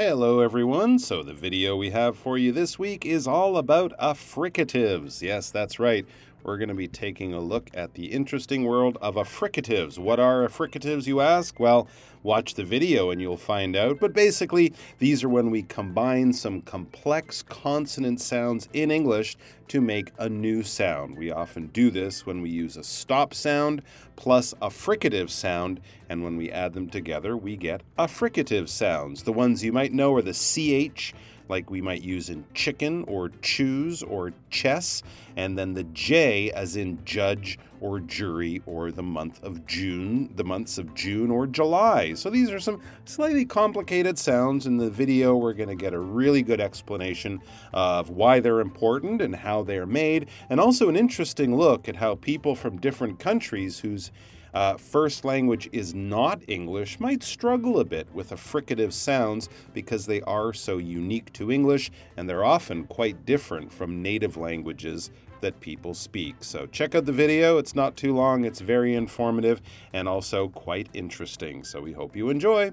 Hello, 0.00 0.40
everyone. 0.40 0.98
So, 0.98 1.22
the 1.22 1.34
video 1.34 1.76
we 1.76 1.90
have 1.90 2.16
for 2.16 2.38
you 2.38 2.52
this 2.52 2.78
week 2.78 3.04
is 3.04 3.26
all 3.26 3.58
about 3.58 3.92
affricatives. 3.98 5.20
Yes, 5.20 5.50
that's 5.50 5.78
right 5.78 6.06
we're 6.42 6.56
going 6.56 6.68
to 6.68 6.74
be 6.74 6.88
taking 6.88 7.32
a 7.32 7.40
look 7.40 7.70
at 7.74 7.94
the 7.94 8.06
interesting 8.06 8.64
world 8.64 8.98
of 9.00 9.14
affricatives. 9.14 9.98
What 9.98 10.20
are 10.20 10.46
affricatives, 10.46 11.06
you 11.06 11.20
ask? 11.20 11.58
Well, 11.60 11.88
watch 12.22 12.54
the 12.54 12.64
video 12.64 13.10
and 13.10 13.20
you'll 13.20 13.36
find 13.36 13.76
out. 13.76 13.98
But 14.00 14.12
basically, 14.12 14.72
these 14.98 15.24
are 15.24 15.28
when 15.28 15.50
we 15.50 15.62
combine 15.62 16.32
some 16.32 16.62
complex 16.62 17.42
consonant 17.42 18.20
sounds 18.20 18.68
in 18.72 18.90
English 18.90 19.36
to 19.68 19.80
make 19.80 20.12
a 20.18 20.28
new 20.28 20.62
sound. 20.62 21.16
We 21.16 21.30
often 21.30 21.68
do 21.68 21.90
this 21.90 22.26
when 22.26 22.42
we 22.42 22.50
use 22.50 22.76
a 22.76 22.84
stop 22.84 23.34
sound 23.34 23.82
plus 24.16 24.52
a 24.60 24.68
fricative 24.68 25.30
sound, 25.30 25.80
and 26.10 26.22
when 26.22 26.36
we 26.36 26.50
add 26.50 26.74
them 26.74 26.90
together, 26.90 27.36
we 27.36 27.56
get 27.56 27.80
affricative 27.98 28.68
sounds. 28.68 29.22
The 29.22 29.32
ones 29.32 29.64
you 29.64 29.72
might 29.72 29.94
know 29.94 30.14
are 30.14 30.20
the 30.20 30.34
CH 30.34 31.14
like 31.50 31.70
we 31.70 31.82
might 31.82 32.00
use 32.00 32.30
in 32.30 32.46
chicken 32.54 33.04
or 33.08 33.30
choose 33.42 34.02
or 34.02 34.32
chess, 34.48 35.02
and 35.36 35.58
then 35.58 35.74
the 35.74 35.84
J 35.84 36.50
as 36.52 36.76
in 36.76 37.04
judge 37.04 37.58
or 37.80 38.00
jury 38.00 38.62
or 38.66 38.90
the 38.90 39.02
month 39.02 39.42
of 39.42 39.66
June, 39.66 40.30
the 40.36 40.44
months 40.44 40.78
of 40.78 40.94
June 40.94 41.30
or 41.30 41.46
July. 41.46 42.14
So 42.14 42.30
these 42.30 42.50
are 42.50 42.60
some 42.60 42.80
slightly 43.04 43.44
complicated 43.44 44.18
sounds. 44.18 44.66
In 44.66 44.76
the 44.76 44.90
video, 44.90 45.36
we're 45.36 45.54
going 45.54 45.68
to 45.68 45.74
get 45.74 45.92
a 45.94 45.98
really 45.98 46.42
good 46.42 46.60
explanation 46.60 47.40
of 47.72 48.10
why 48.10 48.40
they're 48.40 48.60
important 48.60 49.20
and 49.20 49.34
how 49.34 49.62
they're 49.62 49.86
made, 49.86 50.28
and 50.48 50.60
also 50.60 50.88
an 50.88 50.96
interesting 50.96 51.56
look 51.56 51.88
at 51.88 51.96
how 51.96 52.14
people 52.14 52.54
from 52.54 52.78
different 52.78 53.18
countries 53.18 53.80
whose 53.80 54.10
uh, 54.54 54.76
first 54.76 55.24
language 55.24 55.68
is 55.72 55.94
not 55.94 56.42
English 56.48 57.00
might 57.00 57.22
struggle 57.22 57.80
a 57.80 57.84
bit 57.84 58.06
with 58.12 58.32
affricative 58.32 58.92
sounds 58.92 59.48
because 59.72 60.06
they 60.06 60.20
are 60.22 60.52
so 60.52 60.78
unique 60.78 61.32
to 61.34 61.50
English 61.50 61.90
and 62.16 62.28
they're 62.28 62.44
often 62.44 62.84
quite 62.84 63.24
different 63.26 63.72
from 63.72 64.02
native 64.02 64.36
languages 64.36 65.10
that 65.40 65.58
people 65.60 65.94
speak. 65.94 66.36
So 66.40 66.66
check 66.66 66.94
out 66.94 67.06
the 67.06 67.12
video. 67.12 67.58
It's 67.58 67.74
not 67.74 67.96
too 67.96 68.14
long, 68.14 68.44
it's 68.44 68.60
very 68.60 68.94
informative 68.94 69.60
and 69.92 70.08
also 70.08 70.48
quite 70.48 70.88
interesting. 70.92 71.64
So 71.64 71.80
we 71.80 71.92
hope 71.92 72.16
you 72.16 72.28
enjoy. 72.28 72.72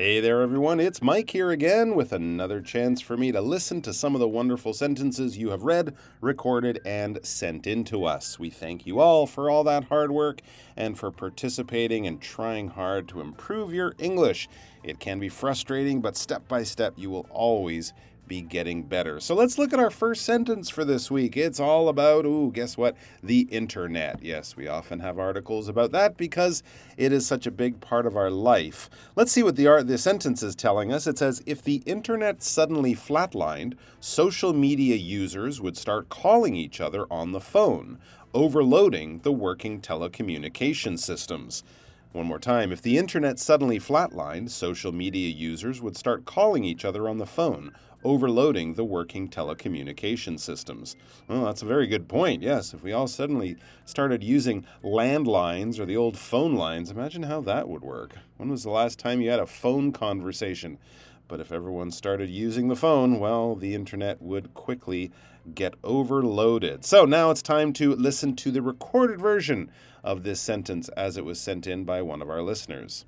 Hey 0.00 0.20
there, 0.20 0.40
everyone. 0.40 0.80
It's 0.80 1.02
Mike 1.02 1.28
here 1.28 1.50
again 1.50 1.94
with 1.94 2.14
another 2.14 2.62
chance 2.62 3.02
for 3.02 3.18
me 3.18 3.32
to 3.32 3.42
listen 3.42 3.82
to 3.82 3.92
some 3.92 4.14
of 4.14 4.20
the 4.20 4.26
wonderful 4.26 4.72
sentences 4.72 5.36
you 5.36 5.50
have 5.50 5.64
read, 5.64 5.94
recorded, 6.22 6.80
and 6.86 7.20
sent 7.22 7.66
in 7.66 7.84
to 7.84 8.06
us. 8.06 8.38
We 8.38 8.48
thank 8.48 8.86
you 8.86 8.98
all 8.98 9.26
for 9.26 9.50
all 9.50 9.62
that 9.64 9.84
hard 9.84 10.10
work 10.10 10.40
and 10.74 10.98
for 10.98 11.10
participating 11.10 12.06
and 12.06 12.18
trying 12.18 12.68
hard 12.68 13.08
to 13.08 13.20
improve 13.20 13.74
your 13.74 13.92
English. 13.98 14.48
It 14.82 15.00
can 15.00 15.20
be 15.20 15.28
frustrating, 15.28 16.00
but 16.00 16.16
step 16.16 16.48
by 16.48 16.62
step, 16.62 16.94
you 16.96 17.10
will 17.10 17.26
always 17.28 17.92
be 18.30 18.40
getting 18.40 18.84
better. 18.84 19.18
So 19.18 19.34
let's 19.34 19.58
look 19.58 19.72
at 19.72 19.80
our 19.80 19.90
first 19.90 20.24
sentence 20.24 20.70
for 20.70 20.84
this 20.84 21.10
week. 21.10 21.36
It's 21.36 21.58
all 21.58 21.88
about, 21.88 22.24
ooh, 22.24 22.52
guess 22.54 22.76
what? 22.76 22.94
The 23.24 23.40
internet. 23.50 24.22
Yes, 24.22 24.56
we 24.56 24.68
often 24.68 25.00
have 25.00 25.18
articles 25.18 25.66
about 25.66 25.90
that 25.90 26.16
because 26.16 26.62
it 26.96 27.12
is 27.12 27.26
such 27.26 27.48
a 27.48 27.50
big 27.50 27.80
part 27.80 28.06
of 28.06 28.16
our 28.16 28.30
life. 28.30 28.88
Let's 29.16 29.32
see 29.32 29.42
what 29.42 29.56
the 29.56 29.82
the 29.84 29.98
sentence 29.98 30.44
is 30.44 30.54
telling 30.54 30.92
us. 30.92 31.08
It 31.08 31.18
says 31.18 31.42
if 31.44 31.60
the 31.60 31.82
internet 31.86 32.40
suddenly 32.40 32.94
flatlined, 32.94 33.74
social 33.98 34.52
media 34.52 34.94
users 34.94 35.60
would 35.60 35.76
start 35.76 36.08
calling 36.08 36.54
each 36.54 36.80
other 36.80 37.06
on 37.10 37.32
the 37.32 37.40
phone, 37.40 37.98
overloading 38.32 39.18
the 39.24 39.32
working 39.32 39.80
telecommunication 39.80 41.00
systems. 41.00 41.64
One 42.12 42.26
more 42.26 42.40
time, 42.40 42.72
if 42.72 42.82
the 42.82 42.98
internet 42.98 43.38
suddenly 43.38 43.78
flatlined, 43.78 44.50
social 44.50 44.90
media 44.90 45.28
users 45.28 45.80
would 45.80 45.96
start 45.96 46.24
calling 46.24 46.64
each 46.64 46.84
other 46.84 47.08
on 47.08 47.18
the 47.18 47.26
phone, 47.26 47.72
overloading 48.04 48.74
the 48.74 48.84
working 48.84 49.28
telecommunication 49.28 50.38
systems. 50.38 50.96
Well, 51.28 51.44
that's 51.44 51.62
a 51.62 51.66
very 51.66 51.86
good 51.86 52.08
point. 52.08 52.42
Yes, 52.42 52.72
if 52.74 52.82
we 52.82 52.92
all 52.92 53.06
suddenly 53.06 53.56
started 53.84 54.22
using 54.22 54.66
landlines 54.82 55.78
or 55.78 55.86
the 55.86 55.96
old 55.96 56.16
phone 56.16 56.54
lines, 56.54 56.90
imagine 56.90 57.24
how 57.24 57.40
that 57.42 57.68
would 57.68 57.82
work. 57.82 58.14
When 58.36 58.50
was 58.50 58.62
the 58.62 58.70
last 58.70 58.98
time 58.98 59.20
you 59.20 59.30
had 59.30 59.40
a 59.40 59.46
phone 59.46 59.92
conversation? 59.92 60.78
But 61.28 61.40
if 61.40 61.52
everyone 61.52 61.92
started 61.92 62.28
using 62.28 62.68
the 62.68 62.74
phone, 62.74 63.20
well, 63.20 63.54
the 63.54 63.74
internet 63.74 64.20
would 64.20 64.52
quickly 64.52 65.12
get 65.54 65.74
overloaded. 65.84 66.84
So 66.84 67.04
now 67.04 67.30
it's 67.30 67.42
time 67.42 67.72
to 67.74 67.94
listen 67.94 68.34
to 68.36 68.50
the 68.50 68.62
recorded 68.62 69.20
version 69.20 69.70
of 70.02 70.22
this 70.22 70.40
sentence 70.40 70.88
as 70.90 71.16
it 71.16 71.24
was 71.24 71.38
sent 71.38 71.66
in 71.66 71.84
by 71.84 72.02
one 72.02 72.20
of 72.20 72.28
our 72.30 72.42
listeners. 72.42 73.04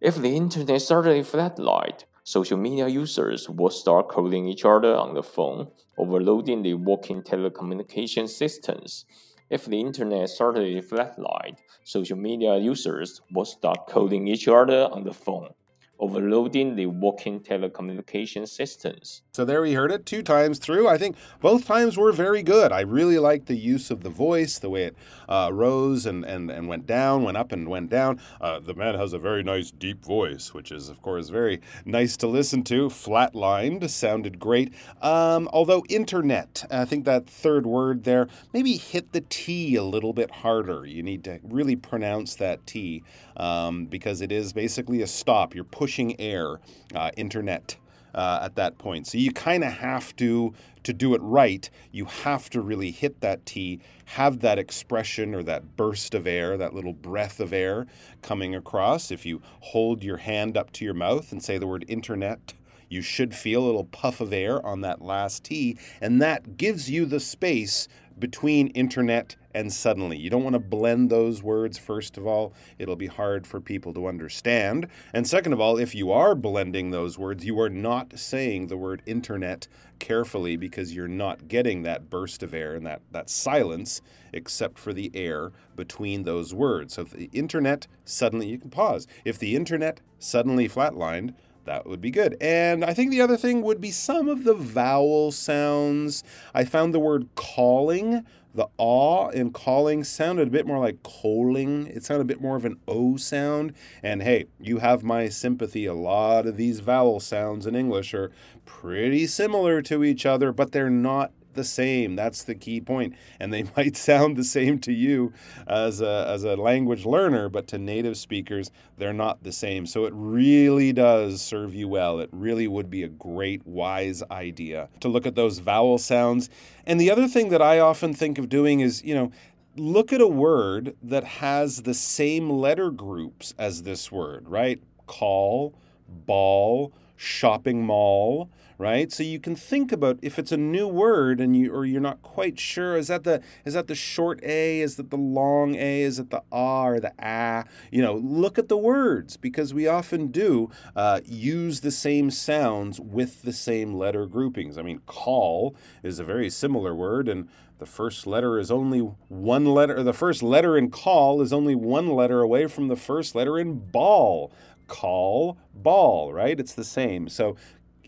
If 0.00 0.16
the 0.16 0.36
internet 0.36 0.80
suddenly 0.80 1.22
flatlined, 1.22 2.04
social 2.28 2.58
media 2.58 2.86
users 2.86 3.48
will 3.48 3.70
start 3.70 4.06
calling 4.10 4.46
each 4.46 4.62
other 4.62 4.94
on 4.94 5.14
the 5.14 5.22
phone, 5.22 5.66
overloading 5.96 6.60
the 6.62 6.74
working 6.74 7.22
telecommunication 7.22 8.28
systems. 8.28 9.06
If 9.48 9.64
the 9.64 9.80
internet 9.80 10.28
suddenly 10.28 10.82
flatlined, 10.82 11.56
social 11.84 12.18
media 12.18 12.58
users 12.58 13.22
will 13.32 13.46
start 13.46 13.86
calling 13.88 14.28
each 14.28 14.46
other 14.46 14.90
on 14.92 15.04
the 15.04 15.14
phone, 15.14 15.54
overloading 15.98 16.76
the 16.76 16.86
working 16.86 17.40
telecommunication 17.40 18.46
systems. 18.48 19.22
So 19.32 19.44
there 19.44 19.62
we 19.62 19.72
heard 19.72 19.92
it 19.92 20.06
two 20.06 20.22
times 20.22 20.58
through. 20.58 20.88
I 20.88 20.98
think 20.98 21.16
both 21.40 21.66
times 21.66 21.96
were 21.96 22.12
very 22.12 22.42
good. 22.42 22.72
I 22.72 22.80
really 22.80 23.18
liked 23.18 23.46
the 23.46 23.56
use 23.56 23.90
of 23.90 24.02
the 24.02 24.10
voice, 24.10 24.58
the 24.58 24.70
way 24.70 24.84
it 24.84 24.96
uh, 25.28 25.50
rose 25.52 26.06
and, 26.06 26.24
and, 26.24 26.50
and 26.50 26.68
went 26.68 26.86
down, 26.86 27.24
went 27.24 27.36
up 27.36 27.52
and 27.52 27.68
went 27.68 27.90
down. 27.90 28.20
Uh, 28.40 28.60
the 28.60 28.74
man 28.74 28.94
has 28.94 29.12
a 29.12 29.18
very 29.18 29.42
nice 29.42 29.70
deep 29.70 30.04
voice, 30.04 30.54
which 30.54 30.72
is, 30.72 30.88
of 30.88 31.02
course, 31.02 31.28
very 31.28 31.60
nice 31.84 32.16
to 32.18 32.26
listen 32.26 32.62
to. 32.64 32.88
Flatlined 32.88 33.88
sounded 33.90 34.38
great. 34.38 34.72
Um, 35.02 35.48
although 35.52 35.84
internet, 35.88 36.64
I 36.70 36.84
think 36.84 37.04
that 37.04 37.26
third 37.26 37.66
word 37.66 38.04
there, 38.04 38.28
maybe 38.52 38.76
hit 38.76 39.12
the 39.12 39.22
T 39.22 39.76
a 39.76 39.82
little 39.82 40.12
bit 40.12 40.30
harder. 40.30 40.86
You 40.86 41.02
need 41.02 41.24
to 41.24 41.40
really 41.42 41.76
pronounce 41.76 42.36
that 42.36 42.66
T 42.66 43.02
um, 43.36 43.86
because 43.86 44.20
it 44.20 44.32
is 44.32 44.52
basically 44.52 45.02
a 45.02 45.06
stop. 45.06 45.54
You're 45.54 45.64
pushing 45.64 45.87
air, 46.18 46.60
uh, 46.94 47.10
internet. 47.16 47.76
Uh, 48.14 48.40
at 48.42 48.56
that 48.56 48.78
point. 48.78 49.06
So 49.06 49.18
you 49.18 49.32
kind 49.32 49.62
of 49.62 49.70
have 49.70 50.16
to 50.16 50.54
to 50.82 50.92
do 50.94 51.14
it 51.14 51.20
right. 51.22 51.68
You 51.92 52.06
have 52.06 52.48
to 52.50 52.62
really 52.62 52.90
hit 52.90 53.20
that 53.20 53.44
T, 53.44 53.80
have 54.06 54.40
that 54.40 54.58
expression 54.58 55.34
or 55.34 55.42
that 55.42 55.76
burst 55.76 56.14
of 56.14 56.26
air, 56.26 56.56
that 56.56 56.72
little 56.72 56.94
breath 56.94 57.38
of 57.38 57.52
air 57.52 57.86
coming 58.22 58.54
across. 58.54 59.10
If 59.10 59.26
you 59.26 59.42
hold 59.60 60.02
your 60.02 60.16
hand 60.16 60.56
up 60.56 60.72
to 60.72 60.86
your 60.86 60.94
mouth 60.94 61.30
and 61.32 61.42
say 61.42 61.58
the 61.58 61.66
word 61.66 61.84
internet, 61.86 62.54
you 62.88 63.02
should 63.02 63.34
feel 63.34 63.64
a 63.64 63.66
little 63.66 63.84
puff 63.84 64.20
of 64.20 64.32
air 64.32 64.64
on 64.64 64.80
that 64.82 65.02
last 65.02 65.44
T, 65.44 65.76
and 66.00 66.20
that 66.22 66.56
gives 66.56 66.90
you 66.90 67.04
the 67.04 67.20
space 67.20 67.88
between 68.18 68.68
internet 68.68 69.36
and 69.54 69.72
suddenly. 69.72 70.16
You 70.16 70.30
don't 70.30 70.44
want 70.44 70.54
to 70.54 70.60
blend 70.60 71.10
those 71.10 71.42
words, 71.42 71.78
first 71.78 72.16
of 72.16 72.26
all. 72.26 72.52
It'll 72.78 72.96
be 72.96 73.06
hard 73.06 73.46
for 73.46 73.60
people 73.60 73.94
to 73.94 74.06
understand. 74.06 74.88
And 75.12 75.26
second 75.26 75.52
of 75.52 75.60
all, 75.60 75.78
if 75.78 75.94
you 75.94 76.12
are 76.12 76.34
blending 76.34 76.90
those 76.90 77.18
words, 77.18 77.44
you 77.44 77.58
are 77.60 77.70
not 77.70 78.18
saying 78.18 78.66
the 78.66 78.76
word 78.76 79.02
internet 79.06 79.68
carefully 79.98 80.56
because 80.56 80.94
you're 80.94 81.08
not 81.08 81.48
getting 81.48 81.82
that 81.82 82.10
burst 82.10 82.42
of 82.42 82.54
air 82.54 82.74
and 82.74 82.86
that, 82.86 83.02
that 83.10 83.30
silence 83.30 84.00
except 84.32 84.78
for 84.78 84.92
the 84.92 85.10
air 85.14 85.52
between 85.74 86.22
those 86.22 86.54
words. 86.54 86.94
So 86.94 87.02
if 87.02 87.10
the 87.10 87.30
internet 87.32 87.86
suddenly, 88.04 88.48
you 88.48 88.58
can 88.58 88.70
pause. 88.70 89.06
If 89.24 89.38
the 89.38 89.56
internet 89.56 90.00
suddenly 90.18 90.68
flatlined, 90.68 91.34
that 91.68 91.86
would 91.86 92.00
be 92.00 92.10
good. 92.10 92.34
And 92.40 92.82
I 92.82 92.94
think 92.94 93.10
the 93.10 93.20
other 93.20 93.36
thing 93.36 93.60
would 93.60 93.80
be 93.80 93.90
some 93.90 94.26
of 94.28 94.44
the 94.44 94.54
vowel 94.54 95.30
sounds. 95.30 96.24
I 96.54 96.64
found 96.64 96.94
the 96.94 96.98
word 96.98 97.28
calling, 97.34 98.24
the 98.54 98.68
aw 98.78 99.28
in 99.28 99.52
calling 99.52 100.02
sounded 100.02 100.48
a 100.48 100.50
bit 100.50 100.66
more 100.66 100.78
like 100.78 101.02
calling. 101.02 101.86
It 101.88 102.04
sounded 102.04 102.22
a 102.22 102.24
bit 102.24 102.40
more 102.40 102.56
of 102.56 102.64
an 102.64 102.78
O 102.88 103.18
sound. 103.18 103.74
And 104.02 104.22
hey, 104.22 104.46
you 104.58 104.78
have 104.78 105.04
my 105.04 105.28
sympathy. 105.28 105.84
A 105.84 105.92
lot 105.92 106.46
of 106.46 106.56
these 106.56 106.80
vowel 106.80 107.20
sounds 107.20 107.66
in 107.66 107.76
English 107.76 108.14
are 108.14 108.32
pretty 108.64 109.26
similar 109.26 109.82
to 109.82 110.02
each 110.02 110.24
other, 110.24 110.52
but 110.52 110.72
they're 110.72 110.88
not 110.88 111.32
the 111.58 111.64
same. 111.64 112.14
That's 112.14 112.44
the 112.44 112.54
key 112.54 112.80
point. 112.80 113.14
And 113.40 113.52
they 113.52 113.64
might 113.76 113.96
sound 113.96 114.36
the 114.36 114.44
same 114.44 114.78
to 114.80 114.92
you 114.92 115.32
as 115.66 116.00
a, 116.00 116.26
as 116.28 116.44
a 116.44 116.56
language 116.56 117.04
learner, 117.04 117.48
but 117.48 117.66
to 117.68 117.78
native 117.78 118.16
speakers, 118.16 118.70
they're 118.96 119.12
not 119.12 119.42
the 119.42 119.52
same. 119.52 119.84
So 119.84 120.06
it 120.06 120.12
really 120.14 120.92
does 120.92 121.42
serve 121.42 121.74
you 121.74 121.88
well. 121.88 122.20
It 122.20 122.30
really 122.32 122.68
would 122.68 122.88
be 122.88 123.02
a 123.02 123.08
great, 123.08 123.66
wise 123.66 124.22
idea 124.30 124.88
to 125.00 125.08
look 125.08 125.26
at 125.26 125.34
those 125.34 125.58
vowel 125.58 125.98
sounds. 125.98 126.48
And 126.86 127.00
the 127.00 127.10
other 127.10 127.26
thing 127.26 127.48
that 127.50 127.60
I 127.60 127.80
often 127.80 128.14
think 128.14 128.38
of 128.38 128.48
doing 128.48 128.80
is, 128.80 129.02
you 129.02 129.14
know, 129.14 129.32
look 129.76 130.12
at 130.12 130.20
a 130.20 130.28
word 130.28 130.96
that 131.02 131.24
has 131.24 131.82
the 131.82 131.94
same 131.94 132.48
letter 132.48 132.90
groups 132.90 133.52
as 133.58 133.82
this 133.82 134.12
word, 134.12 134.48
right? 134.48 134.80
Call, 135.06 135.74
ball, 136.08 136.92
shopping 137.18 137.84
mall, 137.84 138.48
right? 138.78 139.10
So 139.10 139.24
you 139.24 139.40
can 139.40 139.56
think 139.56 139.90
about 139.90 140.18
if 140.22 140.38
it's 140.38 140.52
a 140.52 140.56
new 140.56 140.86
word 140.86 141.40
and 141.40 141.56
you 141.56 141.74
or 141.74 141.84
you're 141.84 142.00
not 142.00 142.22
quite 142.22 142.58
sure 142.58 142.96
is 142.96 143.08
that 143.08 143.24
the 143.24 143.42
is 143.64 143.74
that 143.74 143.88
the 143.88 143.94
short 143.94 144.42
a, 144.44 144.80
is 144.80 144.96
that 144.96 145.10
the 145.10 145.16
long 145.16 145.74
a, 145.74 146.02
is 146.02 146.20
it 146.20 146.30
the 146.30 146.42
ah 146.52 146.86
or 146.86 147.00
the 147.00 147.12
ah? 147.20 147.64
You 147.90 148.02
know, 148.02 148.14
look 148.14 148.56
at 148.56 148.68
the 148.68 148.78
words 148.78 149.36
because 149.36 149.74
we 149.74 149.88
often 149.88 150.28
do 150.28 150.70
uh, 150.94 151.20
use 151.24 151.80
the 151.80 151.90
same 151.90 152.30
sounds 152.30 153.00
with 153.00 153.42
the 153.42 153.52
same 153.52 153.94
letter 153.94 154.24
groupings. 154.26 154.78
I 154.78 154.82
mean, 154.82 155.00
call 155.06 155.74
is 156.04 156.20
a 156.20 156.24
very 156.24 156.48
similar 156.48 156.94
word 156.94 157.28
and 157.28 157.48
the 157.78 157.86
first 157.86 158.26
letter 158.26 158.58
is 158.58 158.70
only 158.72 159.00
one 159.28 159.64
letter, 159.64 160.02
the 160.02 160.12
first 160.12 160.42
letter 160.42 160.76
in 160.76 160.90
call 160.90 161.40
is 161.40 161.52
only 161.52 161.76
one 161.76 162.08
letter 162.08 162.40
away 162.40 162.66
from 162.66 162.88
the 162.88 162.96
first 162.96 163.34
letter 163.36 163.58
in 163.58 163.78
ball 163.78 164.52
call 164.88 165.58
ball, 165.74 166.32
right? 166.32 166.58
It's 166.58 166.74
the 166.74 166.84
same. 166.84 167.28
So 167.28 167.56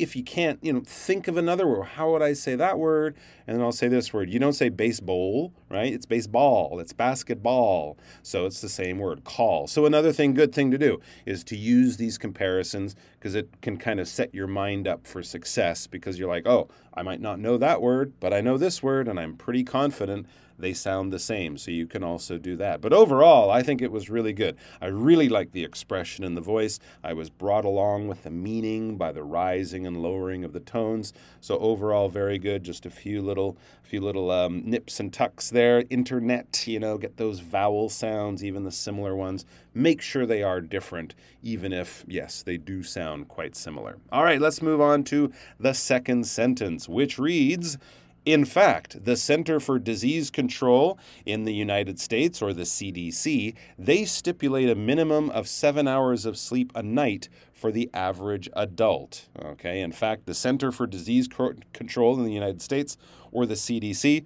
if 0.00 0.16
you 0.16 0.24
can't, 0.24 0.58
you 0.64 0.72
know, 0.72 0.82
think 0.86 1.28
of 1.28 1.36
another 1.36 1.66
word. 1.66 1.84
How 1.84 2.10
would 2.10 2.22
I 2.22 2.32
say 2.32 2.56
that 2.56 2.78
word? 2.78 3.16
And 3.46 3.54
then 3.54 3.62
I'll 3.62 3.70
say 3.70 3.86
this 3.86 4.14
word. 4.14 4.30
You 4.30 4.38
don't 4.38 4.54
say 4.54 4.70
baseball, 4.70 5.52
right? 5.68 5.92
It's 5.92 6.06
baseball. 6.06 6.80
It's 6.80 6.94
basketball. 6.94 7.98
So 8.22 8.46
it's 8.46 8.62
the 8.62 8.68
same 8.70 8.98
word, 8.98 9.24
call. 9.24 9.66
So 9.66 9.84
another 9.84 10.10
thing, 10.10 10.32
good 10.32 10.54
thing 10.54 10.70
to 10.70 10.78
do 10.78 11.00
is 11.26 11.44
to 11.44 11.56
use 11.56 11.98
these 11.98 12.16
comparisons 12.16 12.96
because 13.18 13.34
it 13.34 13.60
can 13.60 13.76
kind 13.76 14.00
of 14.00 14.08
set 14.08 14.34
your 14.34 14.46
mind 14.46 14.88
up 14.88 15.06
for 15.06 15.22
success 15.22 15.86
because 15.86 16.18
you're 16.18 16.28
like, 16.28 16.46
oh, 16.46 16.68
I 16.94 17.02
might 17.02 17.20
not 17.20 17.38
know 17.38 17.58
that 17.58 17.82
word, 17.82 18.14
but 18.20 18.32
I 18.32 18.40
know 18.40 18.56
this 18.56 18.82
word 18.82 19.06
and 19.06 19.20
I'm 19.20 19.36
pretty 19.36 19.64
confident 19.64 20.26
they 20.60 20.72
sound 20.72 21.12
the 21.12 21.18
same. 21.18 21.56
So 21.58 21.70
you 21.70 21.86
can 21.86 22.02
also 22.02 22.38
do 22.38 22.56
that. 22.56 22.80
But 22.80 22.92
overall, 22.92 23.50
I 23.50 23.62
think 23.62 23.82
it 23.82 23.92
was 23.92 24.10
really 24.10 24.32
good. 24.32 24.56
I 24.80 24.86
really 24.86 25.28
liked 25.28 25.52
the 25.52 25.64
expression 25.64 26.24
in 26.24 26.34
the 26.34 26.40
voice. 26.40 26.78
I 27.02 27.12
was 27.12 27.30
brought 27.30 27.64
along 27.64 28.08
with 28.08 28.22
the 28.22 28.30
meaning 28.30 28.96
by 28.96 29.12
the 29.12 29.22
rising 29.22 29.86
and 29.86 30.02
lowering 30.02 30.44
of 30.44 30.52
the 30.52 30.60
tones. 30.60 31.12
So 31.40 31.58
overall, 31.58 32.08
very 32.08 32.38
good. 32.38 32.62
Just 32.62 32.86
a 32.86 32.90
few 32.90 33.22
little, 33.22 33.56
few 33.82 34.00
little 34.00 34.30
um, 34.30 34.62
nips 34.64 35.00
and 35.00 35.12
tucks 35.12 35.50
there. 35.50 35.84
Internet, 35.90 36.66
you 36.66 36.78
know, 36.78 36.98
get 36.98 37.16
those 37.16 37.40
vowel 37.40 37.88
sounds, 37.88 38.44
even 38.44 38.64
the 38.64 38.72
similar 38.72 39.16
ones. 39.16 39.44
Make 39.72 40.02
sure 40.02 40.26
they 40.26 40.42
are 40.42 40.60
different, 40.60 41.14
even 41.42 41.72
if, 41.72 42.04
yes, 42.08 42.42
they 42.42 42.56
do 42.56 42.82
sound 42.82 43.28
quite 43.28 43.54
similar. 43.54 43.98
All 44.10 44.24
right, 44.24 44.40
let's 44.40 44.62
move 44.62 44.80
on 44.80 45.04
to 45.04 45.32
the 45.60 45.72
second 45.74 46.26
sentence, 46.26 46.88
which 46.88 47.18
reads, 47.18 47.78
in 48.24 48.44
fact, 48.44 49.04
the 49.04 49.16
Center 49.16 49.60
for 49.60 49.78
Disease 49.78 50.30
Control 50.30 50.98
in 51.24 51.44
the 51.44 51.54
United 51.54 51.98
States, 51.98 52.42
or 52.42 52.52
the 52.52 52.62
CDC, 52.62 53.54
they 53.78 54.04
stipulate 54.04 54.68
a 54.68 54.74
minimum 54.74 55.30
of 55.30 55.48
seven 55.48 55.88
hours 55.88 56.26
of 56.26 56.36
sleep 56.36 56.70
a 56.74 56.82
night 56.82 57.28
for 57.52 57.72
the 57.72 57.88
average 57.94 58.48
adult. 58.54 59.28
Okay, 59.42 59.80
in 59.80 59.92
fact, 59.92 60.26
the 60.26 60.34
Center 60.34 60.70
for 60.70 60.86
Disease 60.86 61.28
Control 61.72 62.18
in 62.18 62.24
the 62.24 62.32
United 62.32 62.60
States, 62.60 62.96
or 63.32 63.46
the 63.46 63.54
CDC, 63.54 64.24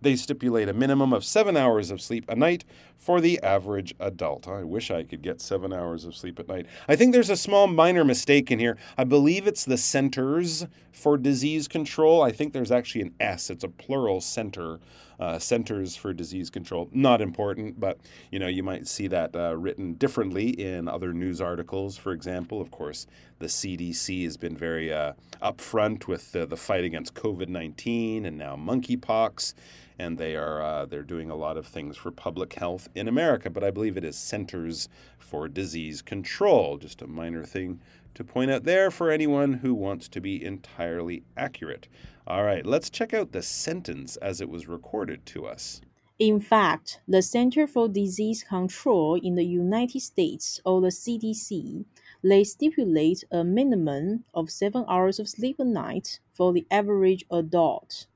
they 0.00 0.16
stipulate 0.16 0.68
a 0.68 0.72
minimum 0.72 1.12
of 1.12 1.24
seven 1.24 1.56
hours 1.56 1.90
of 1.90 2.00
sleep 2.00 2.24
a 2.28 2.36
night 2.36 2.64
for 2.96 3.20
the 3.20 3.40
average 3.42 3.94
adult. 4.00 4.48
I 4.48 4.62
wish 4.62 4.90
I 4.90 5.02
could 5.02 5.22
get 5.22 5.40
seven 5.40 5.72
hours 5.72 6.04
of 6.04 6.16
sleep 6.16 6.38
at 6.38 6.48
night. 6.48 6.66
I 6.88 6.96
think 6.96 7.12
there's 7.12 7.30
a 7.30 7.36
small 7.36 7.66
minor 7.66 8.04
mistake 8.04 8.50
in 8.50 8.58
here. 8.58 8.76
I 8.96 9.04
believe 9.04 9.46
it's 9.46 9.64
the 9.64 9.76
Centers 9.78 10.66
for 10.92 11.16
Disease 11.16 11.68
Control. 11.68 12.22
I 12.22 12.32
think 12.32 12.52
there's 12.52 12.72
actually 12.72 13.02
an 13.02 13.14
S, 13.20 13.50
it's 13.50 13.64
a 13.64 13.68
plural 13.68 14.20
center. 14.20 14.80
Uh, 15.18 15.38
Centers 15.38 15.96
for 15.96 16.12
Disease 16.12 16.50
Control. 16.50 16.88
Not 16.92 17.20
important, 17.20 17.80
but 17.80 17.98
you 18.30 18.38
know 18.38 18.48
you 18.48 18.62
might 18.62 18.86
see 18.86 19.06
that 19.08 19.34
uh, 19.34 19.56
written 19.56 19.94
differently 19.94 20.50
in 20.50 20.88
other 20.88 21.12
news 21.12 21.40
articles. 21.40 21.96
For 21.96 22.12
example, 22.12 22.60
of 22.60 22.70
course, 22.70 23.06
the 23.38 23.46
CDC 23.46 24.24
has 24.24 24.36
been 24.36 24.56
very 24.56 24.92
uh, 24.92 25.12
upfront 25.42 26.06
with 26.06 26.32
the 26.32 26.56
fight 26.56 26.84
against 26.84 27.14
COVID 27.14 27.48
nineteen 27.48 28.26
and 28.26 28.36
now 28.36 28.56
monkeypox 28.56 29.54
and 29.98 30.18
they 30.18 30.36
are 30.36 30.62
uh, 30.62 30.86
they're 30.86 31.02
doing 31.02 31.30
a 31.30 31.36
lot 31.36 31.56
of 31.56 31.66
things 31.66 31.96
for 31.96 32.10
public 32.10 32.54
health 32.54 32.88
in 32.94 33.08
America. 33.08 33.50
But 33.50 33.64
I 33.64 33.70
believe 33.70 33.96
it 33.96 34.04
is 34.04 34.16
Centers 34.16 34.88
for 35.18 35.48
Disease 35.48 36.02
Control. 36.02 36.78
Just 36.78 37.02
a 37.02 37.06
minor 37.06 37.44
thing 37.44 37.80
to 38.14 38.24
point 38.24 38.50
out 38.50 38.64
there 38.64 38.90
for 38.90 39.10
anyone 39.10 39.52
who 39.54 39.74
wants 39.74 40.08
to 40.08 40.20
be 40.20 40.42
entirely 40.44 41.22
accurate. 41.36 41.88
All 42.26 42.44
right, 42.44 42.64
let's 42.64 42.90
check 42.90 43.12
out 43.12 43.32
the 43.32 43.42
sentence 43.42 44.16
as 44.16 44.40
it 44.40 44.48
was 44.48 44.66
recorded 44.66 45.26
to 45.26 45.46
us. 45.46 45.80
In 46.18 46.40
fact, 46.40 47.00
the 47.06 47.20
Center 47.20 47.66
for 47.66 47.88
Disease 47.88 48.42
Control 48.42 49.16
in 49.16 49.34
the 49.34 49.44
United 49.44 50.00
States, 50.00 50.58
or 50.64 50.80
the 50.80 50.88
CDC, 50.88 51.84
they 52.24 52.42
stipulate 52.42 53.22
a 53.30 53.44
minimum 53.44 54.24
of 54.32 54.50
seven 54.50 54.86
hours 54.88 55.18
of 55.18 55.28
sleep 55.28 55.58
a 55.58 55.64
night 55.64 56.20
for 56.32 56.54
the 56.54 56.66
average 56.70 57.26
adult. 57.30 58.06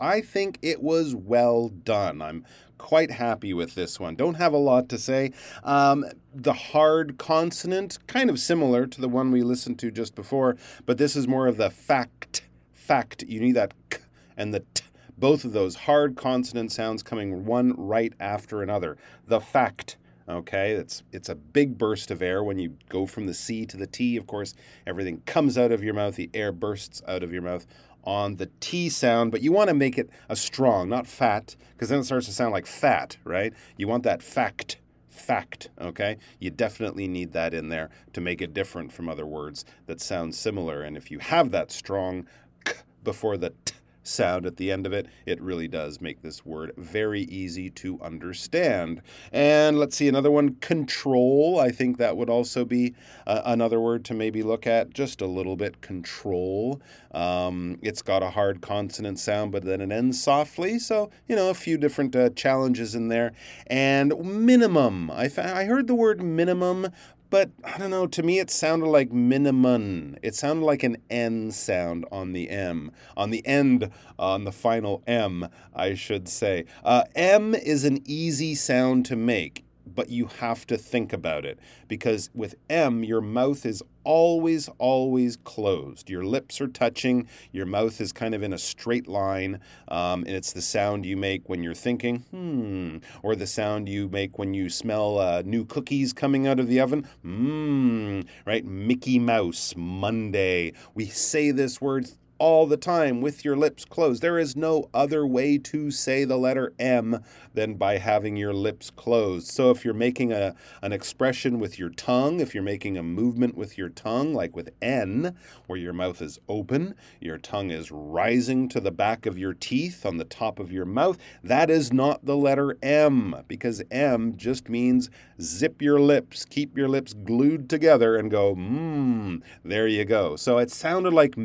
I 0.00 0.20
think 0.20 0.60
it 0.62 0.80
was 0.80 1.16
well 1.16 1.70
done. 1.70 2.22
I'm 2.22 2.44
quite 2.78 3.10
happy 3.10 3.52
with 3.52 3.74
this 3.74 3.98
one. 3.98 4.14
Don't 4.14 4.36
have 4.36 4.52
a 4.52 4.58
lot 4.58 4.88
to 4.90 4.98
say. 4.98 5.32
Um, 5.64 6.06
the 6.32 6.52
hard 6.52 7.18
consonant, 7.18 7.98
kind 8.06 8.30
of 8.30 8.38
similar 8.38 8.86
to 8.86 9.00
the 9.00 9.08
one 9.08 9.32
we 9.32 9.42
listened 9.42 9.80
to 9.80 9.90
just 9.90 10.14
before, 10.14 10.56
but 10.86 10.98
this 10.98 11.16
is 11.16 11.26
more 11.26 11.48
of 11.48 11.56
the 11.56 11.70
fact. 11.70 12.42
Fact. 12.72 13.24
You 13.24 13.40
need 13.40 13.56
that 13.56 13.74
k 13.90 13.98
and 14.36 14.54
the 14.54 14.62
t. 14.72 14.84
Both 15.18 15.44
of 15.44 15.52
those 15.52 15.74
hard 15.74 16.14
consonant 16.16 16.70
sounds 16.70 17.02
coming 17.02 17.44
one 17.44 17.74
right 17.76 18.12
after 18.20 18.62
another. 18.62 18.96
The 19.26 19.40
fact. 19.40 19.96
Okay, 20.28 20.72
it's 20.72 21.02
it's 21.10 21.30
a 21.30 21.34
big 21.34 21.76
burst 21.78 22.10
of 22.10 22.22
air 22.22 22.44
when 22.44 22.58
you 22.58 22.76
go 22.90 23.06
from 23.06 23.26
the 23.26 23.32
C 23.32 23.64
to 23.64 23.78
the 23.78 23.86
T. 23.86 24.16
Of 24.16 24.26
course, 24.26 24.54
everything 24.86 25.22
comes 25.24 25.56
out 25.56 25.72
of 25.72 25.82
your 25.82 25.94
mouth. 25.94 26.16
The 26.16 26.30
air 26.34 26.52
bursts 26.52 27.02
out 27.08 27.22
of 27.22 27.32
your 27.32 27.40
mouth 27.40 27.66
on 28.08 28.36
the 28.36 28.48
T 28.58 28.88
sound, 28.88 29.30
but 29.30 29.42
you 29.42 29.52
want 29.52 29.68
to 29.68 29.74
make 29.74 29.98
it 29.98 30.08
a 30.30 30.34
strong, 30.34 30.88
not 30.88 31.06
fat, 31.06 31.54
because 31.74 31.90
then 31.90 31.98
it 31.98 32.04
starts 32.04 32.24
to 32.24 32.32
sound 32.32 32.52
like 32.52 32.66
fat, 32.66 33.18
right? 33.22 33.52
You 33.76 33.86
want 33.86 34.02
that 34.04 34.22
fact, 34.22 34.78
fact, 35.10 35.68
okay? 35.78 36.16
You 36.40 36.48
definitely 36.48 37.06
need 37.06 37.32
that 37.34 37.52
in 37.52 37.68
there 37.68 37.90
to 38.14 38.22
make 38.22 38.40
it 38.40 38.54
different 38.54 38.94
from 38.94 39.10
other 39.10 39.26
words 39.26 39.66
that 39.84 40.00
sound 40.00 40.34
similar. 40.34 40.82
And 40.82 40.96
if 40.96 41.10
you 41.10 41.18
have 41.18 41.50
that 41.50 41.70
strong 41.70 42.26
k 42.64 42.76
before 43.04 43.36
the 43.36 43.52
t 43.66 43.74
sound 44.08 44.46
at 44.46 44.56
the 44.56 44.72
end 44.72 44.86
of 44.86 44.92
it, 44.92 45.06
it 45.26 45.40
really 45.40 45.68
does 45.68 46.00
make 46.00 46.22
this 46.22 46.44
word 46.44 46.72
very 46.76 47.22
easy 47.22 47.70
to 47.70 48.00
understand. 48.00 49.02
And 49.32 49.78
let's 49.78 49.96
see 49.96 50.08
another 50.08 50.30
one 50.30 50.56
control. 50.56 51.58
I 51.60 51.70
think 51.70 51.98
that 51.98 52.16
would 52.16 52.30
also 52.30 52.64
be 52.64 52.94
uh, 53.26 53.42
another 53.44 53.80
word 53.80 54.04
to 54.06 54.14
maybe 54.14 54.42
look 54.42 54.66
at 54.66 54.90
just 54.90 55.20
a 55.20 55.26
little 55.26 55.56
bit. 55.56 55.80
Control. 55.80 56.80
Um, 57.12 57.78
it's 57.82 58.02
got 58.02 58.22
a 58.22 58.30
hard 58.30 58.60
consonant 58.60 59.18
sound, 59.18 59.52
but 59.52 59.64
then 59.64 59.80
it 59.80 59.92
ends 59.92 60.20
softly. 60.20 60.78
So, 60.78 61.10
you 61.26 61.36
know, 61.36 61.50
a 61.50 61.54
few 61.54 61.78
different 61.78 62.14
uh, 62.14 62.30
challenges 62.30 62.94
in 62.94 63.08
there. 63.08 63.32
And 63.66 64.14
minimum. 64.24 65.10
I, 65.10 65.30
I 65.36 65.64
heard 65.64 65.86
the 65.86 65.94
word 65.94 66.22
minimum 66.22 66.88
but 67.30 67.50
I 67.64 67.78
don't 67.78 67.90
know, 67.90 68.06
to 68.06 68.22
me 68.22 68.38
it 68.38 68.50
sounded 68.50 68.86
like 68.86 69.12
minimum. 69.12 70.16
It 70.22 70.34
sounded 70.34 70.64
like 70.64 70.82
an 70.82 70.98
N 71.10 71.50
sound 71.50 72.06
on 72.10 72.32
the 72.32 72.50
M. 72.50 72.90
On 73.16 73.30
the 73.30 73.46
end, 73.46 73.90
on 74.18 74.44
the 74.44 74.52
final 74.52 75.02
M, 75.06 75.48
I 75.74 75.94
should 75.94 76.28
say. 76.28 76.64
Uh, 76.84 77.04
M 77.14 77.54
is 77.54 77.84
an 77.84 78.00
easy 78.04 78.54
sound 78.54 79.06
to 79.06 79.16
make 79.16 79.64
but 79.94 80.10
you 80.10 80.26
have 80.26 80.66
to 80.66 80.76
think 80.76 81.12
about 81.12 81.44
it 81.44 81.58
because 81.88 82.30
with 82.34 82.54
M, 82.68 83.04
your 83.04 83.20
mouth 83.20 83.66
is 83.66 83.82
always, 84.04 84.68
always 84.78 85.36
closed. 85.36 86.08
Your 86.08 86.24
lips 86.24 86.60
are 86.60 86.66
touching, 86.66 87.28
your 87.52 87.66
mouth 87.66 88.00
is 88.00 88.12
kind 88.12 88.34
of 88.34 88.42
in 88.42 88.52
a 88.52 88.58
straight 88.58 89.06
line, 89.06 89.60
um, 89.88 90.24
and 90.24 90.30
it's 90.30 90.52
the 90.52 90.62
sound 90.62 91.04
you 91.04 91.16
make 91.16 91.48
when 91.48 91.62
you're 91.62 91.74
thinking, 91.74 92.20
hmm, 92.30 92.98
or 93.22 93.36
the 93.36 93.46
sound 93.46 93.88
you 93.88 94.08
make 94.08 94.38
when 94.38 94.54
you 94.54 94.70
smell 94.70 95.18
uh, 95.18 95.42
new 95.44 95.64
cookies 95.64 96.12
coming 96.12 96.46
out 96.46 96.58
of 96.58 96.68
the 96.68 96.80
oven, 96.80 97.06
mmm, 97.24 98.26
right? 98.46 98.64
Mickey 98.64 99.18
Mouse, 99.18 99.74
Monday. 99.76 100.72
We 100.94 101.06
say 101.06 101.50
this 101.50 101.80
word 101.80 102.08
all 102.38 102.66
the 102.66 102.76
time 102.76 103.20
with 103.20 103.44
your 103.44 103.56
lips 103.56 103.84
closed. 103.84 104.22
There 104.22 104.38
is 104.38 104.56
no 104.56 104.88
other 104.94 105.26
way 105.26 105.58
to 105.58 105.90
say 105.90 106.24
the 106.24 106.36
letter 106.36 106.72
M 106.78 107.22
than 107.54 107.74
by 107.74 107.98
having 107.98 108.36
your 108.36 108.54
lips 108.54 108.90
closed. 108.90 109.48
So 109.48 109.70
if 109.70 109.84
you're 109.84 109.94
making 109.94 110.32
a, 110.32 110.54
an 110.82 110.92
expression 110.92 111.58
with 111.58 111.78
your 111.78 111.90
tongue, 111.90 112.40
if 112.40 112.54
you're 112.54 112.62
making 112.62 112.96
a 112.96 113.02
movement 113.02 113.56
with 113.56 113.76
your 113.76 113.88
tongue, 113.88 114.34
like 114.34 114.54
with 114.54 114.70
N, 114.80 115.36
where 115.66 115.78
your 115.78 115.92
mouth 115.92 116.22
is 116.22 116.38
open, 116.48 116.94
your 117.20 117.38
tongue 117.38 117.70
is 117.70 117.90
rising 117.90 118.68
to 118.68 118.80
the 118.80 118.92
back 118.92 119.26
of 119.26 119.38
your 119.38 119.54
teeth 119.54 120.06
on 120.06 120.16
the 120.16 120.24
top 120.24 120.58
of 120.58 120.70
your 120.72 120.84
mouth, 120.84 121.18
that 121.42 121.70
is 121.70 121.92
not 121.92 122.24
the 122.24 122.36
letter 122.36 122.76
M, 122.82 123.34
because 123.48 123.82
M 123.90 124.36
just 124.36 124.68
means 124.68 125.10
zip 125.40 125.82
your 125.82 126.00
lips, 126.00 126.44
keep 126.44 126.76
your 126.76 126.88
lips 126.88 127.14
glued 127.14 127.68
together, 127.68 128.16
and 128.16 128.30
go, 128.30 128.54
mmm, 128.54 129.42
there 129.64 129.88
you 129.88 130.04
go. 130.04 130.36
So 130.36 130.58
it 130.58 130.70
sounded 130.70 131.12
like 131.12 131.36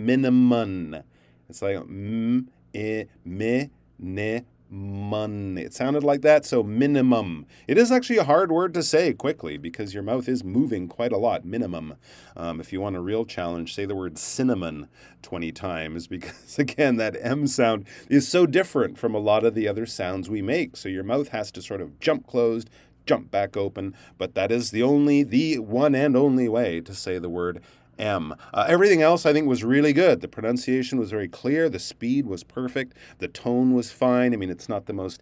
It's 1.49 1.61
like 1.61 1.77
mm, 1.77 2.47
eh, 2.73 3.05
me, 3.25 3.69
ne, 3.99 4.43
mun. 4.73 5.57
It 5.57 5.73
sounded 5.73 6.03
like 6.03 6.21
that, 6.21 6.45
so 6.45 6.63
minimum. 6.63 7.45
It 7.67 7.77
is 7.77 7.91
actually 7.91 8.17
a 8.17 8.23
hard 8.23 8.51
word 8.51 8.73
to 8.73 8.83
say 8.83 9.13
quickly 9.13 9.57
because 9.57 9.93
your 9.93 10.03
mouth 10.03 10.27
is 10.27 10.43
moving 10.43 10.87
quite 10.87 11.11
a 11.11 11.17
lot. 11.17 11.45
Minimum. 11.45 11.95
Um, 12.35 12.59
if 12.59 12.73
you 12.73 12.81
want 12.81 12.95
a 12.95 13.01
real 13.01 13.23
challenge, 13.23 13.75
say 13.75 13.85
the 13.85 13.95
word 13.95 14.17
cinnamon 14.17 14.89
20 15.21 15.51
times 15.51 16.07
because, 16.13 16.57
again, 16.57 16.97
that 16.97 17.15
M 17.19 17.45
sound 17.47 17.85
is 18.09 18.27
so 18.27 18.45
different 18.45 18.97
from 18.97 19.13
a 19.13 19.19
lot 19.19 19.45
of 19.45 19.53
the 19.53 19.67
other 19.67 19.85
sounds 19.85 20.29
we 20.29 20.41
make. 20.41 20.75
So 20.75 20.89
your 20.89 21.03
mouth 21.03 21.29
has 21.29 21.51
to 21.51 21.61
sort 21.61 21.81
of 21.81 21.99
jump 21.99 22.25
closed, 22.25 22.69
jump 23.05 23.29
back 23.29 23.55
open, 23.55 23.95
but 24.17 24.33
that 24.33 24.51
is 24.51 24.71
the 24.71 24.81
only, 24.81 25.23
the 25.23 25.59
one 25.59 25.93
and 25.93 26.17
only 26.17 26.49
way 26.49 26.81
to 26.81 26.95
say 26.95 27.19
the 27.19 27.29
word 27.29 27.61
M. 27.99 28.35
Uh, 28.53 28.65
everything 28.67 29.01
else 29.01 29.25
I 29.25 29.33
think 29.33 29.47
was 29.47 29.63
really 29.63 29.93
good. 29.93 30.21
The 30.21 30.27
pronunciation 30.27 30.99
was 30.99 31.09
very 31.09 31.27
clear. 31.27 31.69
The 31.69 31.79
speed 31.79 32.25
was 32.25 32.43
perfect. 32.43 32.95
The 33.19 33.27
tone 33.27 33.73
was 33.73 33.91
fine. 33.91 34.33
I 34.33 34.37
mean, 34.37 34.49
it's 34.49 34.69
not 34.69 34.85
the 34.85 34.93
most 34.93 35.21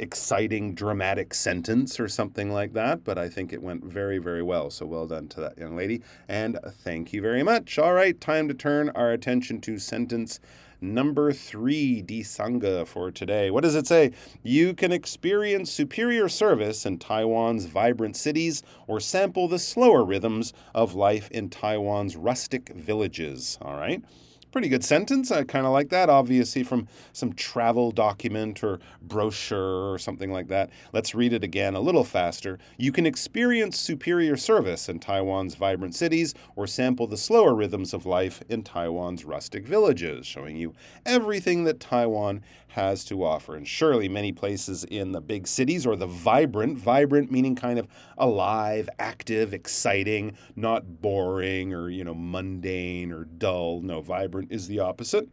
exciting, 0.00 0.74
dramatic 0.74 1.34
sentence 1.34 2.00
or 2.00 2.08
something 2.08 2.50
like 2.50 2.72
that, 2.72 3.04
but 3.04 3.18
I 3.18 3.28
think 3.28 3.52
it 3.52 3.62
went 3.62 3.84
very, 3.84 4.18
very 4.18 4.42
well. 4.42 4.70
So 4.70 4.86
well 4.86 5.06
done 5.06 5.28
to 5.28 5.40
that 5.40 5.58
young 5.58 5.76
lady. 5.76 6.02
And 6.28 6.58
thank 6.82 7.12
you 7.12 7.20
very 7.20 7.42
much. 7.42 7.78
All 7.78 7.92
right, 7.92 8.18
time 8.18 8.48
to 8.48 8.54
turn 8.54 8.88
our 8.90 9.12
attention 9.12 9.60
to 9.62 9.78
sentence 9.78 10.40
number 10.80 11.32
three, 11.32 12.02
Disanga, 12.02 12.86
for 12.86 13.10
today. 13.10 13.50
What 13.50 13.62
does 13.62 13.74
it 13.74 13.86
say? 13.86 14.12
You 14.42 14.74
can 14.74 14.92
experience 14.92 15.70
superior 15.70 16.28
service 16.28 16.86
in 16.86 16.98
Taiwan's 16.98 17.66
vibrant 17.66 18.16
cities 18.16 18.62
or 18.86 19.00
sample 19.00 19.48
the 19.48 19.58
slower 19.58 20.04
rhythms 20.04 20.52
of 20.74 20.94
life 20.94 21.30
in 21.30 21.50
Taiwan's 21.50 22.16
rustic 22.16 22.70
villages. 22.70 23.58
All 23.62 23.76
right 23.76 24.02
pretty 24.50 24.68
good 24.68 24.84
sentence. 24.84 25.30
I 25.30 25.44
kind 25.44 25.66
of 25.66 25.72
like 25.72 25.88
that, 25.90 26.08
obviously, 26.10 26.62
from 26.62 26.88
some 27.12 27.32
travel 27.32 27.90
document 27.90 28.62
or 28.62 28.80
brochure 29.02 29.92
or 29.92 29.98
something 29.98 30.32
like 30.32 30.48
that. 30.48 30.70
Let's 30.92 31.14
read 31.14 31.32
it 31.32 31.44
again 31.44 31.74
a 31.74 31.80
little 31.80 32.04
faster. 32.04 32.58
You 32.76 32.92
can 32.92 33.06
experience 33.06 33.78
superior 33.78 34.36
service 34.36 34.88
in 34.88 34.98
Taiwan's 34.98 35.54
vibrant 35.54 35.94
cities 35.94 36.34
or 36.56 36.66
sample 36.66 37.06
the 37.06 37.16
slower 37.16 37.54
rhythms 37.54 37.94
of 37.94 38.06
life 38.06 38.42
in 38.48 38.62
Taiwan's 38.62 39.24
rustic 39.24 39.66
villages, 39.66 40.26
showing 40.26 40.56
you 40.56 40.74
everything 41.06 41.64
that 41.64 41.80
Taiwan 41.80 42.42
has 42.68 43.04
to 43.04 43.24
offer. 43.24 43.56
And 43.56 43.66
surely 43.66 44.08
many 44.08 44.32
places 44.32 44.84
in 44.84 45.12
the 45.12 45.20
big 45.20 45.46
cities 45.46 45.86
or 45.86 45.96
the 45.96 46.06
vibrant, 46.06 46.78
vibrant 46.78 47.30
meaning 47.30 47.56
kind 47.56 47.78
of 47.78 47.88
alive, 48.16 48.88
active, 48.98 49.52
exciting, 49.52 50.36
not 50.54 51.02
boring 51.02 51.74
or, 51.74 51.90
you 51.90 52.04
know, 52.04 52.14
mundane 52.14 53.12
or 53.12 53.24
dull. 53.24 53.80
No, 53.80 54.00
vibrant 54.00 54.39
is 54.48 54.68
the 54.68 54.78
opposite. 54.78 55.28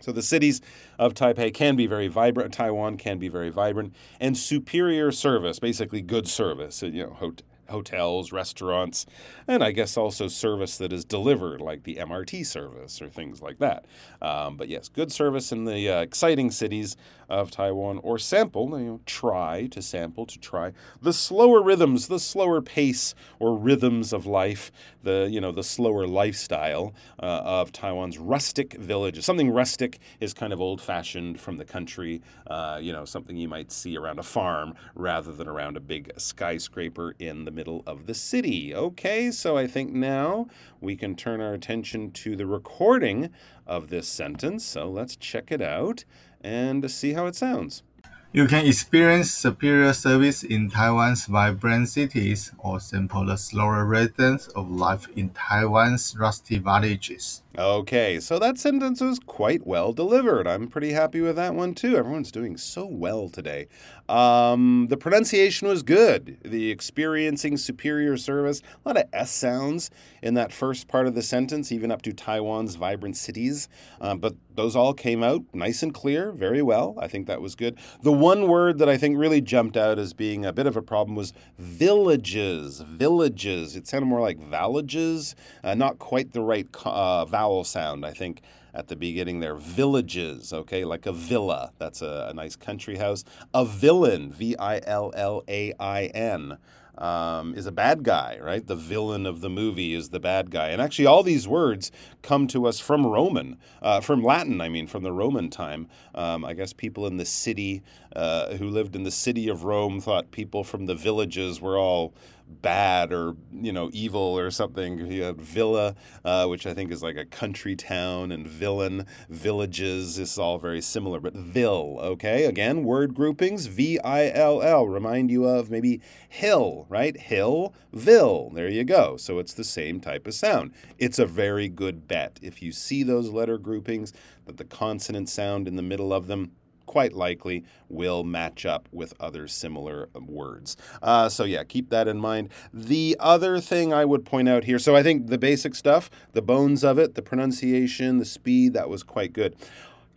So 0.00 0.12
the 0.12 0.22
cities 0.22 0.62
of 0.98 1.12
Taipei 1.12 1.52
can 1.52 1.76
be 1.76 1.86
very 1.86 2.08
vibrant. 2.08 2.54
Taiwan 2.54 2.96
can 2.96 3.18
be 3.18 3.28
very 3.28 3.50
vibrant, 3.50 3.94
and 4.18 4.36
superior 4.36 5.12
service, 5.12 5.58
basically 5.58 6.00
good 6.00 6.26
service. 6.26 6.82
You 6.82 7.04
know, 7.04 7.34
hotels, 7.70 8.32
restaurants, 8.32 9.06
and 9.48 9.62
I 9.62 9.72
guess 9.72 9.96
also 9.96 10.28
service 10.28 10.78
that 10.78 10.92
is 10.92 11.04
delivered, 11.04 11.60
like 11.60 11.84
the 11.84 11.96
MRT 11.96 12.46
service 12.46 13.00
or 13.00 13.08
things 13.08 13.40
like 13.40 13.58
that. 13.58 13.86
Um, 14.20 14.56
but 14.56 14.68
yes, 14.68 14.88
good 14.88 15.10
service 15.12 15.52
in 15.52 15.64
the 15.64 15.88
uh, 15.88 16.00
exciting 16.00 16.50
cities 16.50 16.96
of 17.30 17.50
Taiwan, 17.50 18.00
or 18.02 18.18
sample, 18.18 18.68
you 18.78 18.86
know, 18.86 19.00
try 19.06 19.68
to 19.68 19.80
sample, 19.80 20.26
to 20.26 20.38
try 20.38 20.72
the 21.00 21.12
slower 21.12 21.62
rhythms, 21.62 22.08
the 22.08 22.18
slower 22.18 22.60
pace 22.60 23.14
or 23.38 23.56
rhythms 23.56 24.12
of 24.12 24.26
life, 24.26 24.72
the 25.04 25.28
you 25.30 25.40
know 25.40 25.52
the 25.52 25.62
slower 25.62 26.06
lifestyle 26.06 26.92
uh, 27.22 27.42
of 27.44 27.72
Taiwan's 27.72 28.18
rustic 28.18 28.74
villages. 28.74 29.24
Something 29.24 29.50
rustic 29.50 30.00
is 30.18 30.34
kind 30.34 30.52
of 30.52 30.60
old-fashioned 30.60 31.40
from 31.40 31.56
the 31.56 31.64
country, 31.64 32.20
uh, 32.48 32.80
you 32.82 32.92
know, 32.92 33.04
something 33.04 33.36
you 33.36 33.48
might 33.48 33.70
see 33.70 33.96
around 33.96 34.18
a 34.18 34.24
farm 34.24 34.74
rather 34.94 35.32
than 35.32 35.46
around 35.46 35.76
a 35.76 35.80
big 35.80 36.10
skyscraper 36.16 37.14
in 37.20 37.44
the 37.44 37.52
middle 37.60 37.82
of 37.86 38.06
the 38.06 38.14
city. 38.14 38.74
Okay, 38.74 39.30
so 39.30 39.54
I 39.54 39.66
think 39.66 39.92
now 39.92 40.46
we 40.80 40.96
can 40.96 41.14
turn 41.14 41.42
our 41.42 41.52
attention 41.52 42.10
to 42.12 42.34
the 42.34 42.46
recording 42.46 43.28
of 43.66 43.90
this 43.90 44.08
sentence. 44.08 44.64
So 44.64 44.88
let's 44.88 45.14
check 45.14 45.52
it 45.52 45.60
out 45.60 46.06
and 46.40 46.90
see 46.90 47.12
how 47.12 47.26
it 47.26 47.36
sounds. 47.36 47.82
You 48.32 48.46
can 48.46 48.64
experience 48.64 49.32
superior 49.32 49.92
service 49.92 50.44
in 50.44 50.70
Taiwan's 50.70 51.26
vibrant 51.26 51.88
cities 51.88 52.52
or 52.58 52.78
sample 52.78 53.26
the 53.26 53.36
slower 53.36 53.84
rhythms 53.84 54.46
of 54.54 54.70
life 54.70 55.08
in 55.16 55.30
Taiwan's 55.30 56.14
rusty 56.16 56.58
villages. 56.58 57.42
Okay, 57.58 58.20
so 58.20 58.38
that 58.38 58.58
sentence 58.58 59.00
was 59.00 59.18
quite 59.18 59.66
well 59.66 59.92
delivered. 59.92 60.46
I'm 60.46 60.68
pretty 60.68 60.92
happy 60.92 61.20
with 61.20 61.34
that 61.34 61.56
one 61.56 61.74
too. 61.74 61.96
Everyone's 61.96 62.30
doing 62.30 62.56
so 62.56 62.86
well 62.86 63.28
today. 63.28 63.66
Um, 64.08 64.86
the 64.88 64.96
pronunciation 64.96 65.66
was 65.66 65.82
good. 65.82 66.38
The 66.44 66.70
experiencing 66.70 67.56
superior 67.56 68.16
service, 68.16 68.62
a 68.84 68.88
lot 68.88 68.96
of 68.96 69.04
S 69.12 69.32
sounds 69.32 69.90
in 70.22 70.34
that 70.34 70.52
first 70.52 70.86
part 70.86 71.08
of 71.08 71.16
the 71.16 71.22
sentence, 71.22 71.72
even 71.72 71.90
up 71.90 72.02
to 72.02 72.12
Taiwan's 72.12 72.76
vibrant 72.76 73.16
cities. 73.16 73.68
Um, 74.00 74.20
but 74.20 74.36
those 74.54 74.76
all 74.76 74.94
came 74.94 75.22
out 75.24 75.42
nice 75.52 75.82
and 75.82 75.92
clear, 75.92 76.30
very 76.30 76.62
well. 76.62 76.96
I 77.00 77.08
think 77.08 77.26
that 77.26 77.40
was 77.40 77.56
good. 77.56 77.78
The 78.02 78.12
one 78.20 78.48
word 78.48 78.78
that 78.78 78.88
I 78.88 78.98
think 78.98 79.18
really 79.18 79.40
jumped 79.40 79.76
out 79.76 79.98
as 79.98 80.12
being 80.12 80.44
a 80.44 80.52
bit 80.52 80.66
of 80.66 80.76
a 80.76 80.82
problem 80.82 81.16
was 81.16 81.32
villages. 81.58 82.80
Villages. 82.80 83.76
It 83.76 83.88
sounded 83.88 84.06
more 84.06 84.20
like 84.20 84.38
villages, 84.38 85.34
uh, 85.64 85.74
not 85.74 85.98
quite 85.98 86.32
the 86.32 86.42
right 86.42 86.68
uh, 86.84 87.24
vowel 87.24 87.64
sound, 87.64 88.04
I 88.04 88.12
think 88.12 88.42
at 88.74 88.88
the 88.88 88.96
beginning 88.96 89.40
there. 89.40 89.54
Villages, 89.54 90.52
okay, 90.52 90.84
like 90.84 91.06
a 91.06 91.12
villa. 91.12 91.72
That's 91.78 92.02
a, 92.02 92.28
a 92.30 92.34
nice 92.34 92.56
country 92.56 92.98
house. 92.98 93.24
A 93.54 93.64
villain, 93.64 94.30
V 94.30 94.54
I 94.56 94.80
L 94.84 95.12
L 95.16 95.42
A 95.48 95.72
I 95.80 96.04
N 96.06 96.58
um, 97.00 97.54
is 97.54 97.66
a 97.66 97.72
bad 97.72 98.02
guy, 98.02 98.38
right? 98.40 98.66
The 98.66 98.76
villain 98.76 99.26
of 99.26 99.40
the 99.40 99.48
movie 99.48 99.94
is 99.94 100.10
the 100.10 100.20
bad 100.20 100.50
guy. 100.50 100.68
And 100.68 100.80
actually, 100.80 101.06
all 101.06 101.22
these 101.22 101.48
words 101.48 101.90
come 102.22 102.46
to 102.48 102.66
us 102.66 102.78
from 102.78 103.06
Roman, 103.06 103.56
uh, 103.82 104.00
from 104.00 104.22
Latin, 104.22 104.60
I 104.60 104.68
mean, 104.68 104.86
from 104.86 105.02
the 105.02 105.12
Roman 105.12 105.50
time. 105.50 105.88
Um, 106.14 106.44
I 106.44 106.52
guess 106.52 106.72
people 106.72 107.06
in 107.06 107.16
the 107.16 107.24
city 107.24 107.82
uh, 108.14 108.56
who 108.56 108.68
lived 108.68 108.94
in 108.94 109.04
the 109.04 109.10
city 109.10 109.48
of 109.48 109.64
Rome 109.64 110.00
thought 110.00 110.30
people 110.30 110.62
from 110.62 110.86
the 110.86 110.94
villages 110.94 111.60
were 111.60 111.78
all 111.78 112.12
bad 112.50 113.12
or 113.12 113.36
you 113.52 113.72
know 113.72 113.90
evil 113.92 114.20
or 114.38 114.50
something. 114.50 114.98
Have 115.20 115.36
villa, 115.36 115.94
uh, 116.24 116.46
which 116.46 116.66
I 116.66 116.74
think 116.74 116.90
is 116.90 117.02
like 117.02 117.16
a 117.16 117.24
country 117.24 117.76
town, 117.76 118.32
and 118.32 118.46
villain, 118.46 119.06
villages. 119.28 120.18
Is 120.18 120.38
all 120.38 120.58
very 120.58 120.80
similar, 120.80 121.20
but 121.20 121.34
vill. 121.34 121.98
Okay, 122.00 122.44
again, 122.44 122.84
word 122.84 123.14
groupings. 123.14 123.66
V 123.66 123.98
I 124.00 124.30
L 124.30 124.62
L 124.62 124.86
remind 124.86 125.30
you 125.30 125.44
of 125.44 125.70
maybe 125.70 126.00
hill, 126.28 126.86
right? 126.88 127.16
Hill, 127.16 127.74
vill. 127.92 128.50
There 128.50 128.68
you 128.68 128.84
go. 128.84 129.16
So 129.16 129.38
it's 129.38 129.54
the 129.54 129.64
same 129.64 130.00
type 130.00 130.26
of 130.26 130.34
sound. 130.34 130.72
It's 130.98 131.18
a 131.18 131.26
very 131.26 131.68
good 131.68 132.06
bet 132.06 132.38
if 132.42 132.62
you 132.62 132.72
see 132.72 133.02
those 133.02 133.30
letter 133.30 133.58
groupings 133.58 134.12
that 134.46 134.56
the 134.56 134.64
consonant 134.64 135.28
sound 135.28 135.68
in 135.68 135.76
the 135.76 135.82
middle 135.82 136.12
of 136.12 136.26
them 136.26 136.52
quite 136.90 137.12
likely 137.12 137.62
will 137.88 138.24
match 138.24 138.66
up 138.66 138.88
with 138.90 139.14
other 139.20 139.46
similar 139.46 140.08
um, 140.16 140.26
words. 140.26 140.76
Uh, 141.00 141.28
so, 141.28 141.44
yeah, 141.44 141.62
keep 141.62 141.88
that 141.90 142.08
in 142.08 142.18
mind. 142.18 142.48
The 142.74 143.16
other 143.20 143.60
thing 143.60 143.92
I 143.92 144.04
would 144.04 144.24
point 144.24 144.48
out 144.48 144.64
here 144.64 144.80
so 144.80 144.96
I 144.96 145.04
think 145.04 145.28
the 145.28 145.38
basic 145.38 145.76
stuff, 145.76 146.10
the 146.32 146.42
bones 146.42 146.82
of 146.82 146.98
it, 146.98 147.14
the 147.14 147.22
pronunciation, 147.22 148.18
the 148.18 148.24
speed, 148.24 148.72
that 148.72 148.88
was 148.88 149.04
quite 149.04 149.32
good. 149.32 149.54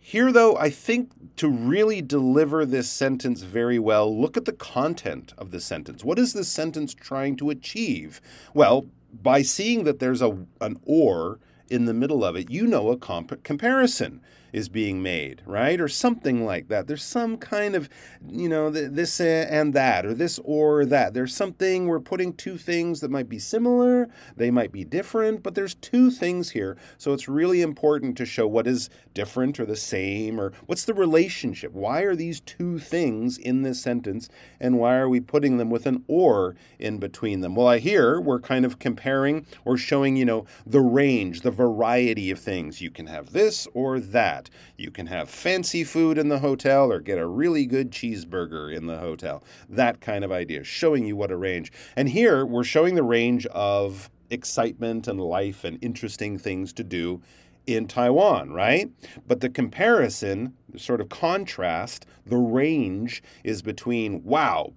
Here, 0.00 0.32
though, 0.32 0.56
I 0.56 0.68
think 0.68 1.12
to 1.36 1.48
really 1.48 2.02
deliver 2.02 2.66
this 2.66 2.90
sentence 2.90 3.42
very 3.42 3.78
well, 3.78 4.20
look 4.20 4.36
at 4.36 4.44
the 4.44 4.52
content 4.52 5.32
of 5.38 5.52
the 5.52 5.60
sentence. 5.60 6.02
What 6.02 6.18
is 6.18 6.32
this 6.32 6.48
sentence 6.48 6.92
trying 6.92 7.36
to 7.36 7.50
achieve? 7.50 8.20
Well, 8.52 8.86
by 9.22 9.42
seeing 9.42 9.84
that 9.84 10.00
there's 10.00 10.22
a, 10.22 10.36
an 10.60 10.80
or 10.84 11.38
in 11.70 11.84
the 11.84 11.94
middle 11.94 12.24
of 12.24 12.34
it, 12.34 12.50
you 12.50 12.66
know 12.66 12.90
a 12.90 12.96
comp- 12.96 13.44
comparison. 13.44 14.20
Is 14.54 14.68
being 14.68 15.02
made, 15.02 15.42
right? 15.46 15.80
Or 15.80 15.88
something 15.88 16.46
like 16.46 16.68
that. 16.68 16.86
There's 16.86 17.02
some 17.02 17.36
kind 17.36 17.74
of, 17.74 17.88
you 18.24 18.48
know, 18.48 18.70
this 18.70 19.20
eh, 19.20 19.48
and 19.50 19.74
that, 19.74 20.06
or 20.06 20.14
this 20.14 20.38
or 20.44 20.86
that. 20.86 21.12
There's 21.12 21.34
something, 21.34 21.88
we're 21.88 21.98
putting 21.98 22.32
two 22.32 22.56
things 22.56 23.00
that 23.00 23.10
might 23.10 23.28
be 23.28 23.40
similar, 23.40 24.08
they 24.36 24.52
might 24.52 24.70
be 24.70 24.84
different, 24.84 25.42
but 25.42 25.56
there's 25.56 25.74
two 25.74 26.08
things 26.08 26.50
here. 26.50 26.76
So 26.98 27.12
it's 27.12 27.28
really 27.28 27.62
important 27.62 28.16
to 28.18 28.24
show 28.24 28.46
what 28.46 28.68
is 28.68 28.90
different 29.12 29.58
or 29.58 29.66
the 29.66 29.74
same, 29.74 30.38
or 30.38 30.52
what's 30.66 30.84
the 30.84 30.94
relationship. 30.94 31.72
Why 31.72 32.02
are 32.02 32.14
these 32.14 32.38
two 32.40 32.78
things 32.78 33.36
in 33.38 33.62
this 33.62 33.82
sentence, 33.82 34.28
and 34.60 34.78
why 34.78 34.94
are 34.94 35.08
we 35.08 35.18
putting 35.18 35.56
them 35.56 35.68
with 35.68 35.84
an 35.84 36.04
or 36.06 36.54
in 36.78 36.98
between 36.98 37.40
them? 37.40 37.56
Well, 37.56 37.66
I 37.66 37.78
hear 37.78 38.20
we're 38.20 38.38
kind 38.38 38.64
of 38.64 38.78
comparing 38.78 39.46
or 39.64 39.76
showing, 39.76 40.14
you 40.14 40.24
know, 40.24 40.46
the 40.64 40.80
range, 40.80 41.40
the 41.40 41.50
variety 41.50 42.30
of 42.30 42.38
things. 42.38 42.80
You 42.80 42.92
can 42.92 43.08
have 43.08 43.32
this 43.32 43.66
or 43.74 43.98
that. 43.98 44.43
You 44.76 44.90
can 44.90 45.06
have 45.06 45.28
fancy 45.28 45.84
food 45.84 46.18
in 46.18 46.28
the 46.28 46.38
hotel 46.38 46.90
or 46.90 47.00
get 47.00 47.18
a 47.18 47.26
really 47.26 47.66
good 47.66 47.90
cheeseburger 47.90 48.74
in 48.74 48.86
the 48.86 48.98
hotel. 48.98 49.42
That 49.68 50.00
kind 50.00 50.24
of 50.24 50.32
idea, 50.32 50.64
showing 50.64 51.06
you 51.06 51.16
what 51.16 51.30
a 51.30 51.36
range. 51.36 51.72
And 51.96 52.08
here 52.08 52.44
we're 52.44 52.64
showing 52.64 52.94
the 52.94 53.02
range 53.02 53.46
of 53.46 54.10
excitement 54.30 55.06
and 55.06 55.20
life 55.20 55.64
and 55.64 55.78
interesting 55.82 56.38
things 56.38 56.72
to 56.74 56.84
do 56.84 57.22
in 57.66 57.86
Taiwan, 57.86 58.52
right? 58.52 58.90
But 59.26 59.40
the 59.40 59.48
comparison, 59.48 60.54
the 60.68 60.78
sort 60.78 61.00
of 61.00 61.08
contrast, 61.08 62.06
the 62.26 62.36
range 62.36 63.22
is 63.42 63.62
between, 63.62 64.22
wow, 64.22 64.74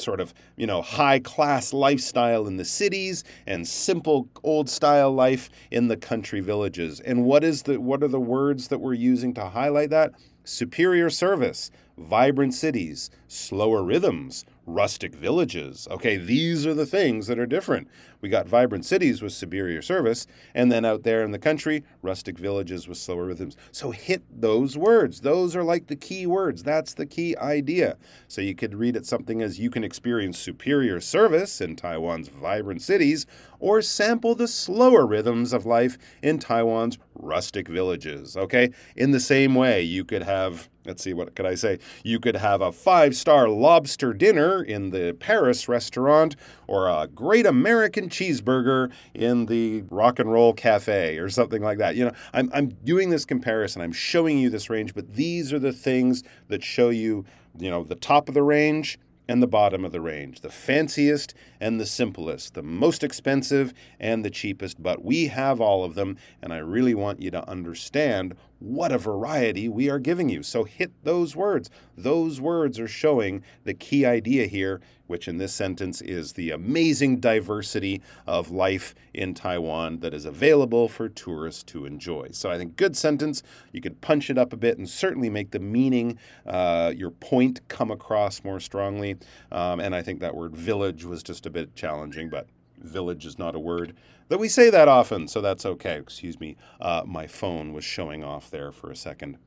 sort 0.00 0.20
of, 0.20 0.34
you 0.56 0.66
know, 0.66 0.82
high 0.82 1.18
class 1.18 1.72
lifestyle 1.72 2.46
in 2.46 2.56
the 2.56 2.64
cities 2.64 3.24
and 3.46 3.66
simple 3.66 4.28
old 4.42 4.68
style 4.68 5.12
life 5.12 5.50
in 5.70 5.88
the 5.88 5.96
country 5.96 6.40
villages. 6.40 7.00
And 7.00 7.24
what 7.24 7.44
is 7.44 7.62
the 7.62 7.80
what 7.80 8.02
are 8.02 8.08
the 8.08 8.20
words 8.20 8.68
that 8.68 8.78
we're 8.78 8.94
using 8.94 9.34
to 9.34 9.46
highlight 9.46 9.90
that? 9.90 10.12
Superior 10.44 11.10
service, 11.10 11.70
vibrant 11.96 12.54
cities, 12.54 13.10
slower 13.28 13.82
rhythms, 13.82 14.44
rustic 14.66 15.14
villages. 15.14 15.86
Okay, 15.90 16.16
these 16.16 16.66
are 16.66 16.74
the 16.74 16.86
things 16.86 17.26
that 17.26 17.38
are 17.38 17.46
different. 17.46 17.88
We 18.20 18.28
got 18.28 18.48
vibrant 18.48 18.84
cities 18.84 19.22
with 19.22 19.32
superior 19.32 19.82
service, 19.82 20.26
and 20.54 20.70
then 20.70 20.84
out 20.84 21.02
there 21.02 21.22
in 21.22 21.30
the 21.30 21.38
country, 21.38 21.84
rustic 22.02 22.38
villages 22.38 22.86
with 22.86 22.98
slower 22.98 23.26
rhythms. 23.26 23.56
So 23.72 23.90
hit 23.90 24.22
those 24.30 24.76
words. 24.76 25.20
Those 25.20 25.56
are 25.56 25.64
like 25.64 25.86
the 25.86 25.96
key 25.96 26.26
words. 26.26 26.62
That's 26.62 26.94
the 26.94 27.06
key 27.06 27.36
idea. 27.36 27.96
So 28.28 28.40
you 28.42 28.54
could 28.54 28.74
read 28.74 28.96
it 28.96 29.06
something 29.06 29.40
as 29.40 29.58
you 29.58 29.70
can 29.70 29.84
experience 29.84 30.38
superior 30.38 31.00
service 31.00 31.60
in 31.60 31.76
Taiwan's 31.76 32.28
vibrant 32.28 32.82
cities, 32.82 33.26
or 33.58 33.82
sample 33.82 34.34
the 34.34 34.48
slower 34.48 35.06
rhythms 35.06 35.52
of 35.52 35.66
life 35.66 35.96
in 36.22 36.38
Taiwan's 36.38 36.98
rustic 37.14 37.68
villages. 37.68 38.36
Okay, 38.36 38.70
in 38.96 39.10
the 39.10 39.20
same 39.20 39.54
way, 39.54 39.82
you 39.82 40.04
could 40.04 40.22
have 40.22 40.68
let's 40.86 41.02
see, 41.02 41.12
what 41.12 41.34
could 41.34 41.46
I 41.46 41.54
say? 41.54 41.78
You 42.04 42.18
could 42.18 42.36
have 42.36 42.60
a 42.60 42.72
five 42.72 43.14
star 43.14 43.48
lobster 43.48 44.12
dinner 44.12 44.62
in 44.62 44.90
the 44.90 45.16
Paris 45.18 45.68
restaurant 45.68 46.36
or 46.66 46.88
a 46.88 47.06
great 47.06 47.46
American 47.46 48.08
cheeseburger 48.10 48.90
in 49.14 49.46
the 49.46 49.82
rock 49.90 50.18
and 50.18 50.30
roll 50.30 50.52
cafe 50.52 51.18
or 51.18 51.28
something 51.28 51.62
like 51.62 51.78
that. 51.78 51.96
You 51.96 52.06
know, 52.06 52.12
I'm, 52.32 52.50
I'm 52.52 52.68
doing 52.84 53.10
this 53.10 53.24
comparison, 53.24 53.82
I'm 53.82 53.92
showing 53.92 54.38
you 54.38 54.50
this 54.50 54.70
range, 54.70 54.94
but 54.94 55.14
these 55.14 55.52
are 55.52 55.58
the 55.58 55.72
things 55.72 56.22
that 56.48 56.62
show 56.62 56.90
you, 56.90 57.24
you 57.58 57.70
know, 57.70 57.84
the 57.84 57.94
top 57.94 58.28
of 58.28 58.34
the 58.34 58.42
range 58.42 58.98
and 59.30 59.40
the 59.40 59.46
bottom 59.46 59.84
of 59.84 59.92
the 59.92 60.00
range, 60.00 60.40
the 60.40 60.50
fanciest 60.50 61.34
and 61.60 61.78
the 61.78 61.86
simplest, 61.86 62.54
the 62.54 62.62
most 62.64 63.04
expensive 63.04 63.72
and 64.00 64.24
the 64.24 64.30
cheapest. 64.30 64.82
But 64.82 65.04
we 65.04 65.28
have 65.28 65.60
all 65.60 65.84
of 65.84 65.94
them, 65.94 66.16
and 66.42 66.52
I 66.52 66.58
really 66.58 66.94
want 66.94 67.22
you 67.22 67.30
to 67.30 67.48
understand 67.48 68.34
what 68.60 68.92
a 68.92 68.98
variety 68.98 69.68
we 69.68 69.88
are 69.90 69.98
giving 69.98 70.28
you. 70.28 70.42
So 70.42 70.64
hit 70.64 70.92
those 71.02 71.34
words. 71.34 71.70
Those 71.96 72.40
words 72.40 72.78
are 72.78 72.86
showing 72.86 73.42
the 73.64 73.74
key 73.74 74.04
idea 74.04 74.46
here, 74.46 74.80
which 75.06 75.26
in 75.26 75.38
this 75.38 75.52
sentence 75.52 76.00
is 76.02 76.34
the 76.34 76.50
amazing 76.50 77.20
diversity 77.20 78.02
of 78.26 78.50
life 78.50 78.94
in 79.14 79.34
Taiwan 79.34 80.00
that 80.00 80.14
is 80.14 80.26
available 80.26 80.88
for 80.88 81.08
tourists 81.08 81.62
to 81.64 81.86
enjoy. 81.86 82.28
So 82.32 82.50
I 82.50 82.58
think 82.58 82.76
good 82.76 82.96
sentence. 82.96 83.42
You 83.72 83.80
could 83.80 84.00
punch 84.02 84.30
it 84.30 84.38
up 84.38 84.52
a 84.52 84.56
bit 84.56 84.78
and 84.78 84.88
certainly 84.88 85.30
make 85.30 85.50
the 85.50 85.58
meaning, 85.58 86.18
uh, 86.46 86.92
your 86.94 87.10
point, 87.10 87.66
come 87.68 87.90
across 87.90 88.44
more 88.44 88.60
strongly. 88.60 89.16
Um, 89.50 89.80
and 89.80 89.94
I 89.94 90.02
think 90.02 90.20
that 90.20 90.36
word 90.36 90.54
village 90.54 91.04
was 91.04 91.22
just 91.22 91.46
a 91.46 91.50
bit 91.50 91.74
challenging, 91.74 92.28
but 92.28 92.46
village 92.80 93.26
is 93.26 93.38
not 93.38 93.54
a 93.54 93.60
word 93.60 93.94
that 94.30 94.38
we 94.38 94.48
say 94.48 94.70
that 94.70 94.86
often, 94.86 95.26
so 95.26 95.40
that's 95.40 95.66
okay. 95.66 95.98
Excuse 95.98 96.38
me. 96.38 96.56
Uh, 96.80 97.02
my 97.04 97.26
phone 97.26 97.72
was 97.72 97.84
showing 97.84 98.22
off 98.22 98.48
there 98.48 98.70
for 98.70 98.90
a 98.90 98.96
second. 98.96 99.38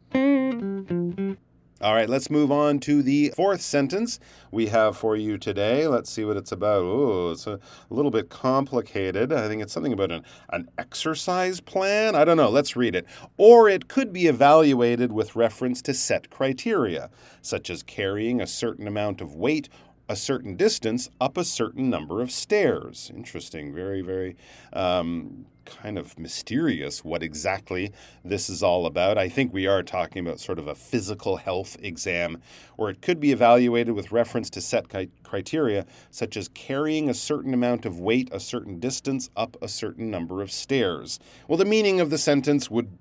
All 1.81 1.93
right, 1.93 2.09
let's 2.09 2.29
move 2.29 2.51
on 2.51 2.79
to 2.81 3.01
the 3.01 3.33
fourth 3.35 3.61
sentence 3.61 4.19
we 4.51 4.67
have 4.67 4.97
for 4.97 5.15
you 5.15 5.37
today. 5.37 5.87
Let's 5.87 6.09
see 6.09 6.23
what 6.25 6.37
it's 6.37 6.51
about. 6.51 6.83
Oh, 6.83 7.31
it's 7.31 7.47
a 7.47 7.59
little 7.89 8.11
bit 8.11 8.29
complicated. 8.29 9.31
I 9.33 9.47
think 9.47 9.61
it's 9.61 9.73
something 9.73 9.93
about 9.93 10.11
an, 10.11 10.23
an 10.51 10.69
exercise 10.77 11.59
plan. 11.61 12.15
I 12.15 12.25
don't 12.25 12.37
know. 12.37 12.49
Let's 12.49 12.75
read 12.75 12.95
it. 12.95 13.05
Or 13.37 13.69
it 13.69 13.87
could 13.87 14.13
be 14.13 14.27
evaluated 14.27 15.11
with 15.13 15.35
reference 15.35 15.81
to 15.83 15.93
set 15.93 16.29
criteria, 16.29 17.09
such 17.41 17.69
as 17.69 17.83
carrying 17.83 18.39
a 18.39 18.47
certain 18.47 18.87
amount 18.87 19.19
of 19.19 19.35
weight 19.35 19.69
a 20.09 20.15
certain 20.15 20.55
distance 20.55 21.09
up 21.21 21.37
a 21.37 21.43
certain 21.43 21.89
number 21.89 22.21
of 22.21 22.31
stairs. 22.31 23.11
Interesting, 23.15 23.73
very, 23.73 24.01
very 24.01 24.35
um, 24.73 25.45
kind 25.65 25.97
of 25.97 26.17
mysterious 26.19 27.03
what 27.03 27.23
exactly 27.23 27.91
this 28.23 28.49
is 28.49 28.61
all 28.61 28.85
about. 28.85 29.17
I 29.17 29.29
think 29.29 29.53
we 29.53 29.65
are 29.67 29.81
talking 29.83 30.25
about 30.25 30.39
sort 30.39 30.59
of 30.59 30.67
a 30.67 30.75
physical 30.75 31.37
health 31.37 31.77
exam, 31.81 32.41
or 32.77 32.89
it 32.89 33.01
could 33.01 33.19
be 33.19 33.31
evaluated 33.31 33.93
with 33.93 34.11
reference 34.11 34.49
to 34.51 34.61
set 34.61 34.85
criteria, 35.23 35.85
such 36.11 36.37
as 36.37 36.49
carrying 36.49 37.09
a 37.09 37.13
certain 37.13 37.53
amount 37.53 37.85
of 37.85 37.99
weight 37.99 38.29
a 38.31 38.39
certain 38.39 38.79
distance 38.79 39.29
up 39.35 39.55
a 39.61 39.67
certain 39.67 40.11
number 40.11 40.41
of 40.41 40.51
stairs. 40.51 41.19
Well, 41.47 41.57
the 41.57 41.65
meaning 41.65 42.01
of 42.01 42.09
the 42.09 42.17
sentence 42.17 42.69
would 42.69 42.97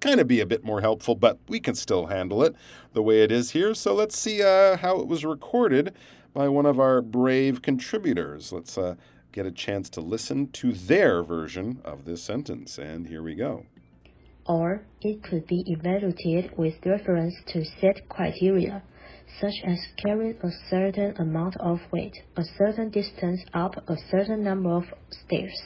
kind 0.00 0.20
of 0.20 0.28
be 0.28 0.40
a 0.40 0.46
bit 0.46 0.64
more 0.64 0.80
helpful, 0.80 1.14
but 1.14 1.38
we 1.48 1.60
can 1.60 1.74
still 1.74 2.06
handle 2.06 2.42
it 2.42 2.54
the 2.92 3.02
way 3.02 3.22
it 3.22 3.32
is 3.32 3.50
here. 3.50 3.74
So 3.74 3.94
let's 3.94 4.18
see 4.18 4.42
uh, 4.42 4.76
how 4.76 5.00
it 5.00 5.08
was 5.08 5.24
recorded 5.24 5.94
by 6.32 6.48
one 6.48 6.66
of 6.66 6.78
our 6.78 7.00
brave 7.00 7.62
contributors. 7.62 8.52
Let's 8.52 8.76
uh, 8.76 8.96
get 9.32 9.46
a 9.46 9.52
chance 9.52 9.88
to 9.90 10.00
listen 10.00 10.48
to 10.48 10.72
their 10.72 11.22
version 11.22 11.80
of 11.84 12.04
this 12.04 12.22
sentence. 12.22 12.78
And 12.78 13.06
here 13.06 13.22
we 13.22 13.34
go. 13.34 13.66
Or 14.46 14.82
it 15.00 15.22
could 15.22 15.46
be 15.46 15.64
evaluated 15.66 16.56
with 16.58 16.74
reference 16.84 17.34
to 17.48 17.64
set 17.64 18.08
criteria, 18.08 18.82
such 19.40 19.54
as 19.64 19.78
carrying 19.96 20.36
a 20.42 20.50
certain 20.68 21.16
amount 21.16 21.56
of 21.56 21.80
weight, 21.90 22.16
a 22.36 22.44
certain 22.58 22.90
distance 22.90 23.40
up 23.54 23.74
a 23.88 23.96
certain 24.10 24.44
number 24.44 24.70
of 24.70 24.84
stairs. 25.10 25.58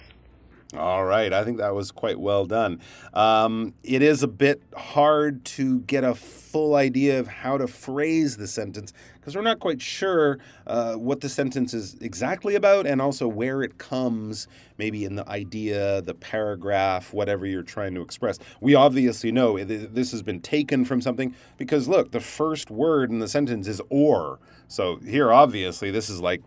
All 0.77 1.05
right, 1.05 1.33
I 1.33 1.45
think 1.45 1.59
that 1.59 1.75
was 1.75 1.91
quite 1.91 2.21
well 2.21 2.45
done. 2.45 2.83
Um, 3.15 3.73
it 3.83 4.03
is 4.03 4.23
a 4.23 4.29
bit 4.29 4.63
hard 4.77 5.45
to 5.47 5.81
get 5.81 6.05
a 6.05 6.15
full 6.15 6.75
idea 6.75 7.19
of 7.19 7.27
how 7.27 7.57
to 7.57 7.67
phrase 7.67 8.37
the 8.37 8.47
sentence 8.47 8.93
because 9.29 9.37
we're 9.37 9.43
not 9.43 9.59
quite 9.59 9.83
sure 9.83 10.39
uh, 10.67 10.95
what 10.95 11.21
the 11.21 11.29
sentence 11.29 11.75
is 11.75 11.99
exactly 12.01 12.55
about 12.55 12.87
and 12.87 13.03
also 13.03 13.29
where 13.29 13.63
it 13.63 13.77
comes, 13.77 14.49
maybe 14.79 15.05
in 15.05 15.17
the 15.17 15.29
idea, 15.29 16.01
the 16.01 16.15
paragraph, 16.15 17.13
whatever 17.13 17.45
you're 17.45 17.63
trying 17.63 17.95
to 17.95 18.01
express. 18.01 18.39
We 18.63 18.75
obviously 18.75 19.31
know 19.31 19.63
this 19.63 20.13
has 20.13 20.23
been 20.23 20.41
taken 20.41 20.87
from 20.87 21.03
something 21.03 21.35
because 21.59 21.89
look, 21.89 22.11
the 22.11 22.21
first 22.21 22.71
word 22.71 23.11
in 23.11 23.19
the 23.19 23.29
sentence 23.29 23.69
is 23.69 23.83
or. 23.91 24.39
So 24.67 24.97
here, 24.97 25.31
obviously, 25.31 25.91
this 25.91 26.09
is 26.09 26.23
like 26.23 26.41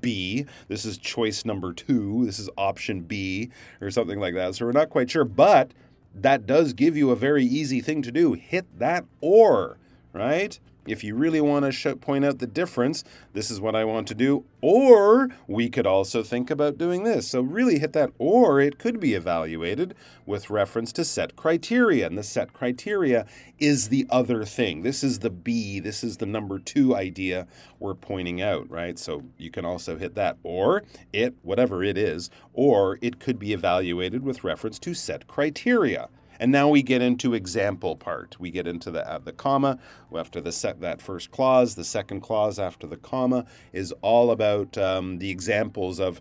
B. 0.00 0.46
This 0.68 0.86
is 0.86 0.96
choice 0.96 1.44
number 1.44 1.74
two. 1.74 2.24
This 2.24 2.38
is 2.38 2.48
option 2.56 3.02
B 3.02 3.50
or 3.82 3.90
something 3.90 4.18
like 4.18 4.32
that. 4.36 4.54
So 4.54 4.64
we're 4.64 4.72
not 4.72 4.88
quite 4.88 5.10
sure, 5.10 5.26
but 5.26 5.72
that 6.14 6.46
does 6.46 6.72
give 6.72 6.96
you 6.96 7.10
a 7.10 7.16
very 7.16 7.44
easy 7.44 7.82
thing 7.82 8.00
to 8.00 8.10
do. 8.10 8.32
Hit 8.32 8.78
that 8.78 9.04
or, 9.20 9.76
right? 10.14 10.58
If 10.86 11.04
you 11.04 11.14
really 11.14 11.40
want 11.40 11.72
to 11.72 11.96
point 11.96 12.24
out 12.24 12.40
the 12.40 12.46
difference, 12.46 13.04
this 13.34 13.50
is 13.50 13.60
what 13.60 13.76
I 13.76 13.84
want 13.84 14.08
to 14.08 14.14
do. 14.14 14.44
Or 14.60 15.28
we 15.46 15.68
could 15.68 15.86
also 15.86 16.22
think 16.24 16.50
about 16.50 16.78
doing 16.78 17.04
this. 17.04 17.28
So, 17.28 17.40
really 17.40 17.78
hit 17.78 17.92
that 17.92 18.10
or 18.18 18.60
it 18.60 18.78
could 18.78 18.98
be 18.98 19.14
evaluated 19.14 19.94
with 20.26 20.50
reference 20.50 20.92
to 20.94 21.04
set 21.04 21.36
criteria. 21.36 22.06
And 22.06 22.18
the 22.18 22.24
set 22.24 22.52
criteria 22.52 23.26
is 23.58 23.90
the 23.90 24.06
other 24.10 24.44
thing. 24.44 24.82
This 24.82 25.04
is 25.04 25.20
the 25.20 25.30
B, 25.30 25.78
this 25.78 26.02
is 26.02 26.16
the 26.16 26.26
number 26.26 26.58
two 26.58 26.96
idea 26.96 27.46
we're 27.78 27.94
pointing 27.94 28.42
out, 28.42 28.68
right? 28.68 28.98
So, 28.98 29.22
you 29.38 29.50
can 29.50 29.64
also 29.64 29.96
hit 29.96 30.14
that. 30.16 30.38
Or 30.42 30.82
it, 31.12 31.34
whatever 31.42 31.84
it 31.84 31.96
is, 31.96 32.28
or 32.52 32.98
it 33.00 33.20
could 33.20 33.38
be 33.38 33.52
evaluated 33.52 34.24
with 34.24 34.44
reference 34.44 34.78
to 34.80 34.94
set 34.94 35.28
criteria. 35.28 36.08
And 36.42 36.50
now 36.50 36.68
we 36.68 36.82
get 36.82 37.02
into 37.02 37.34
example 37.34 37.94
part. 37.94 38.34
We 38.40 38.50
get 38.50 38.66
into 38.66 38.90
the 38.90 39.08
uh, 39.08 39.18
the 39.18 39.30
comma 39.30 39.78
after 40.12 40.40
the 40.40 40.50
set 40.50 40.80
that 40.80 41.00
first 41.00 41.30
clause. 41.30 41.76
The 41.76 41.84
second 41.84 42.20
clause 42.20 42.58
after 42.58 42.84
the 42.88 42.96
comma 42.96 43.46
is 43.72 43.92
all 44.02 44.32
about 44.32 44.76
um, 44.76 45.20
the 45.20 45.30
examples 45.30 46.00
of 46.00 46.20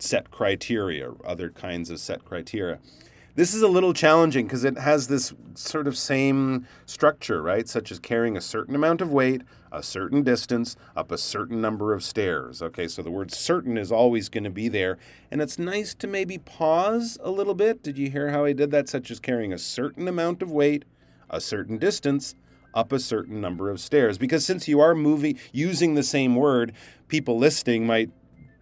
set 0.00 0.32
criteria, 0.32 1.12
other 1.24 1.50
kinds 1.50 1.88
of 1.88 2.00
set 2.00 2.24
criteria. 2.24 2.80
This 3.40 3.54
is 3.54 3.62
a 3.62 3.68
little 3.68 3.94
challenging 3.94 4.44
because 4.44 4.64
it 4.64 4.76
has 4.76 5.08
this 5.08 5.32
sort 5.54 5.86
of 5.86 5.96
same 5.96 6.66
structure, 6.84 7.40
right? 7.40 7.66
Such 7.66 7.90
as 7.90 7.98
carrying 7.98 8.36
a 8.36 8.40
certain 8.42 8.74
amount 8.74 9.00
of 9.00 9.14
weight, 9.14 9.40
a 9.72 9.82
certain 9.82 10.22
distance, 10.22 10.76
up 10.94 11.10
a 11.10 11.16
certain 11.16 11.58
number 11.58 11.94
of 11.94 12.04
stairs. 12.04 12.60
Okay, 12.60 12.86
so 12.86 13.00
the 13.00 13.10
word 13.10 13.32
certain 13.32 13.78
is 13.78 13.90
always 13.90 14.28
going 14.28 14.44
to 14.44 14.50
be 14.50 14.68
there. 14.68 14.98
And 15.30 15.40
it's 15.40 15.58
nice 15.58 15.94
to 15.94 16.06
maybe 16.06 16.36
pause 16.36 17.16
a 17.22 17.30
little 17.30 17.54
bit. 17.54 17.82
Did 17.82 17.96
you 17.96 18.10
hear 18.10 18.28
how 18.28 18.44
I 18.44 18.52
did 18.52 18.72
that? 18.72 18.90
Such 18.90 19.10
as 19.10 19.18
carrying 19.18 19.54
a 19.54 19.58
certain 19.58 20.06
amount 20.06 20.42
of 20.42 20.50
weight, 20.50 20.84
a 21.30 21.40
certain 21.40 21.78
distance, 21.78 22.34
up 22.74 22.92
a 22.92 22.98
certain 22.98 23.40
number 23.40 23.70
of 23.70 23.80
stairs. 23.80 24.18
Because 24.18 24.44
since 24.44 24.68
you 24.68 24.80
are 24.80 24.94
moving 24.94 25.38
using 25.50 25.94
the 25.94 26.02
same 26.02 26.36
word, 26.36 26.74
people 27.08 27.38
listening 27.38 27.86
might 27.86 28.10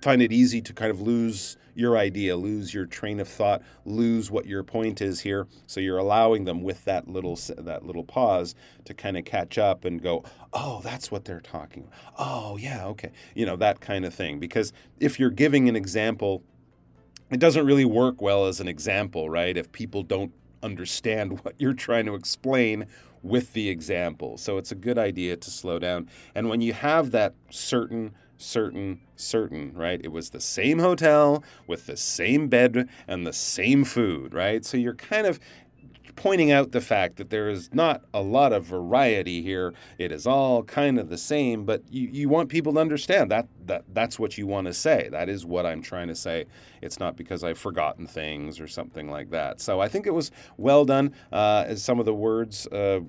find 0.00 0.22
it 0.22 0.32
easy 0.32 0.60
to 0.60 0.72
kind 0.72 0.90
of 0.90 1.00
lose 1.00 1.56
your 1.74 1.96
idea, 1.96 2.36
lose 2.36 2.74
your 2.74 2.86
train 2.86 3.20
of 3.20 3.28
thought, 3.28 3.62
lose 3.84 4.32
what 4.32 4.46
your 4.46 4.64
point 4.64 5.00
is 5.00 5.20
here. 5.20 5.46
So 5.66 5.78
you're 5.78 5.98
allowing 5.98 6.44
them 6.44 6.62
with 6.62 6.84
that 6.86 7.06
little 7.06 7.38
that 7.56 7.86
little 7.86 8.02
pause 8.02 8.56
to 8.84 8.94
kind 8.94 9.16
of 9.16 9.24
catch 9.24 9.58
up 9.58 9.84
and 9.84 10.02
go, 10.02 10.24
"Oh, 10.52 10.80
that's 10.82 11.12
what 11.12 11.24
they're 11.24 11.40
talking 11.40 11.84
about. 11.84 12.14
Oh, 12.18 12.56
yeah, 12.56 12.84
okay." 12.86 13.10
You 13.36 13.46
know, 13.46 13.56
that 13.56 13.80
kind 13.80 14.04
of 14.04 14.12
thing. 14.12 14.40
Because 14.40 14.72
if 14.98 15.20
you're 15.20 15.30
giving 15.30 15.68
an 15.68 15.76
example, 15.76 16.42
it 17.30 17.38
doesn't 17.38 17.64
really 17.64 17.84
work 17.84 18.20
well 18.20 18.46
as 18.46 18.58
an 18.58 18.66
example, 18.66 19.30
right? 19.30 19.56
If 19.56 19.70
people 19.70 20.02
don't 20.02 20.32
understand 20.62 21.40
what 21.44 21.54
you're 21.58 21.74
trying 21.74 22.06
to 22.06 22.14
explain 22.14 22.86
with 23.22 23.52
the 23.52 23.68
example. 23.68 24.36
So 24.36 24.58
it's 24.58 24.72
a 24.72 24.76
good 24.76 24.98
idea 24.98 25.36
to 25.36 25.50
slow 25.50 25.78
down. 25.78 26.08
And 26.34 26.48
when 26.48 26.60
you 26.60 26.72
have 26.72 27.10
that 27.12 27.34
certain 27.50 28.14
certain, 28.38 29.00
certain, 29.16 29.72
right? 29.74 30.00
It 30.02 30.12
was 30.12 30.30
the 30.30 30.40
same 30.40 30.78
hotel 30.78 31.42
with 31.66 31.86
the 31.86 31.96
same 31.96 32.48
bed 32.48 32.88
and 33.06 33.26
the 33.26 33.32
same 33.32 33.84
food, 33.84 34.32
right? 34.32 34.64
So 34.64 34.76
you're 34.76 34.94
kind 34.94 35.26
of 35.26 35.38
pointing 36.18 36.50
out 36.50 36.72
the 36.72 36.80
fact 36.80 37.16
that 37.16 37.30
there 37.30 37.48
is 37.48 37.72
not 37.72 38.02
a 38.12 38.20
lot 38.20 38.52
of 38.52 38.64
variety 38.64 39.40
here. 39.40 39.72
It 39.98 40.10
is 40.10 40.26
all 40.26 40.64
kind 40.64 40.98
of 40.98 41.08
the 41.08 41.16
same, 41.16 41.64
but 41.64 41.82
you, 41.88 42.08
you 42.10 42.28
want 42.28 42.48
people 42.48 42.72
to 42.74 42.80
understand 42.80 43.30
that, 43.30 43.46
that 43.66 43.84
that's 43.92 44.18
what 44.18 44.36
you 44.36 44.46
want 44.46 44.66
to 44.66 44.74
say. 44.74 45.08
That 45.12 45.28
is 45.28 45.46
what 45.46 45.64
I'm 45.64 45.80
trying 45.80 46.08
to 46.08 46.16
say. 46.16 46.46
It's 46.82 46.98
not 46.98 47.16
because 47.16 47.44
I've 47.44 47.58
forgotten 47.58 48.06
things 48.06 48.58
or 48.58 48.66
something 48.66 49.08
like 49.08 49.30
that. 49.30 49.60
So 49.60 49.80
I 49.80 49.86
think 49.86 50.08
it 50.08 50.14
was 50.14 50.32
well 50.56 50.84
done. 50.84 51.14
Uh, 51.32 51.64
as 51.68 51.84
some 51.84 52.00
of 52.00 52.04
the 52.04 52.14
words 52.14 52.66
uh, 52.68 53.00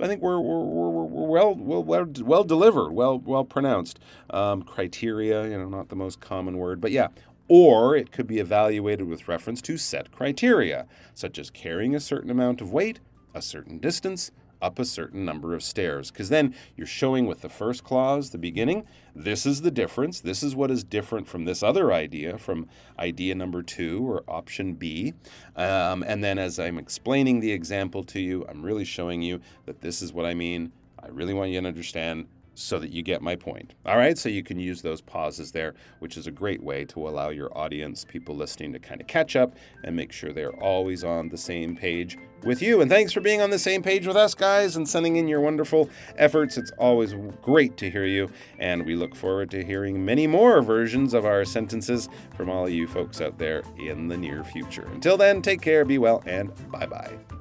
I 0.00 0.06
think 0.08 0.22
we're, 0.22 0.40
we're, 0.40 0.64
we're, 0.64 1.04
we're 1.04 1.26
well, 1.26 1.54
well, 1.54 1.84
well, 1.84 2.06
well 2.22 2.44
delivered, 2.44 2.92
well, 2.92 3.18
well 3.18 3.44
pronounced. 3.44 3.98
Um, 4.30 4.62
criteria, 4.62 5.44
you 5.44 5.58
know, 5.58 5.68
not 5.68 5.88
the 5.88 5.96
most 5.96 6.20
common 6.20 6.58
word, 6.58 6.80
but 6.80 6.90
yeah. 6.90 7.08
Or 7.48 7.94
it 7.96 8.12
could 8.12 8.26
be 8.26 8.38
evaluated 8.38 9.06
with 9.06 9.28
reference 9.28 9.60
to 9.62 9.76
set 9.76 10.10
criteria, 10.10 10.86
such 11.14 11.38
as 11.38 11.50
carrying 11.50 11.94
a 11.94 12.00
certain 12.00 12.30
amount 12.30 12.60
of 12.60 12.72
weight, 12.72 13.00
a 13.34 13.42
certain 13.42 13.78
distance, 13.78 14.30
up 14.62 14.78
a 14.78 14.84
certain 14.84 15.24
number 15.24 15.54
of 15.54 15.62
stairs. 15.62 16.10
Because 16.10 16.28
then 16.28 16.54
you're 16.76 16.86
showing 16.86 17.26
with 17.26 17.42
the 17.42 17.48
first 17.48 17.84
clause, 17.84 18.30
the 18.30 18.38
beginning, 18.38 18.86
this 19.14 19.44
is 19.44 19.62
the 19.62 19.70
difference. 19.70 20.20
This 20.20 20.42
is 20.42 20.56
what 20.56 20.70
is 20.70 20.84
different 20.84 21.28
from 21.28 21.44
this 21.44 21.62
other 21.62 21.92
idea, 21.92 22.38
from 22.38 22.68
idea 22.98 23.34
number 23.34 23.62
two 23.62 24.08
or 24.08 24.22
option 24.28 24.74
B. 24.74 25.12
Um, 25.56 26.02
and 26.02 26.24
then 26.24 26.38
as 26.38 26.58
I'm 26.58 26.78
explaining 26.78 27.40
the 27.40 27.52
example 27.52 28.02
to 28.04 28.20
you, 28.20 28.46
I'm 28.48 28.62
really 28.62 28.84
showing 28.84 29.20
you 29.20 29.40
that 29.66 29.80
this 29.80 30.00
is 30.00 30.12
what 30.12 30.24
I 30.24 30.34
mean. 30.34 30.72
I 31.02 31.08
really 31.08 31.34
want 31.34 31.50
you 31.50 31.60
to 31.60 31.66
understand 31.66 32.26
so 32.54 32.78
that 32.78 32.90
you 32.90 33.02
get 33.02 33.22
my 33.22 33.36
point. 33.36 33.74
All 33.86 33.96
right, 33.96 34.16
so 34.16 34.28
you 34.28 34.42
can 34.42 34.58
use 34.58 34.82
those 34.82 35.00
pauses 35.00 35.52
there, 35.52 35.74
which 36.00 36.16
is 36.16 36.26
a 36.26 36.30
great 36.30 36.62
way 36.62 36.84
to 36.86 37.08
allow 37.08 37.30
your 37.30 37.56
audience, 37.56 38.04
people 38.04 38.34
listening, 38.34 38.72
to 38.72 38.78
kind 38.78 39.00
of 39.00 39.06
catch 39.06 39.36
up 39.36 39.56
and 39.84 39.96
make 39.96 40.12
sure 40.12 40.32
they're 40.32 40.60
always 40.62 41.04
on 41.04 41.28
the 41.28 41.38
same 41.38 41.76
page 41.76 42.18
with 42.44 42.60
you. 42.60 42.80
And 42.80 42.90
thanks 42.90 43.12
for 43.12 43.20
being 43.20 43.40
on 43.40 43.50
the 43.50 43.58
same 43.58 43.82
page 43.82 44.06
with 44.06 44.16
us, 44.16 44.34
guys, 44.34 44.76
and 44.76 44.88
sending 44.88 45.16
in 45.16 45.28
your 45.28 45.40
wonderful 45.40 45.88
efforts. 46.16 46.58
It's 46.58 46.72
always 46.72 47.14
great 47.40 47.76
to 47.78 47.90
hear 47.90 48.04
you, 48.04 48.30
and 48.58 48.84
we 48.84 48.96
look 48.96 49.14
forward 49.14 49.50
to 49.52 49.64
hearing 49.64 50.04
many 50.04 50.26
more 50.26 50.60
versions 50.62 51.14
of 51.14 51.24
our 51.24 51.44
sentences 51.44 52.08
from 52.36 52.50
all 52.50 52.66
of 52.66 52.72
you 52.72 52.86
folks 52.86 53.20
out 53.20 53.38
there 53.38 53.62
in 53.78 54.08
the 54.08 54.16
near 54.16 54.44
future. 54.44 54.88
Until 54.92 55.16
then, 55.16 55.42
take 55.42 55.60
care, 55.60 55.84
be 55.84 55.98
well, 55.98 56.22
and 56.26 56.52
bye 56.70 56.86
bye. 56.86 57.31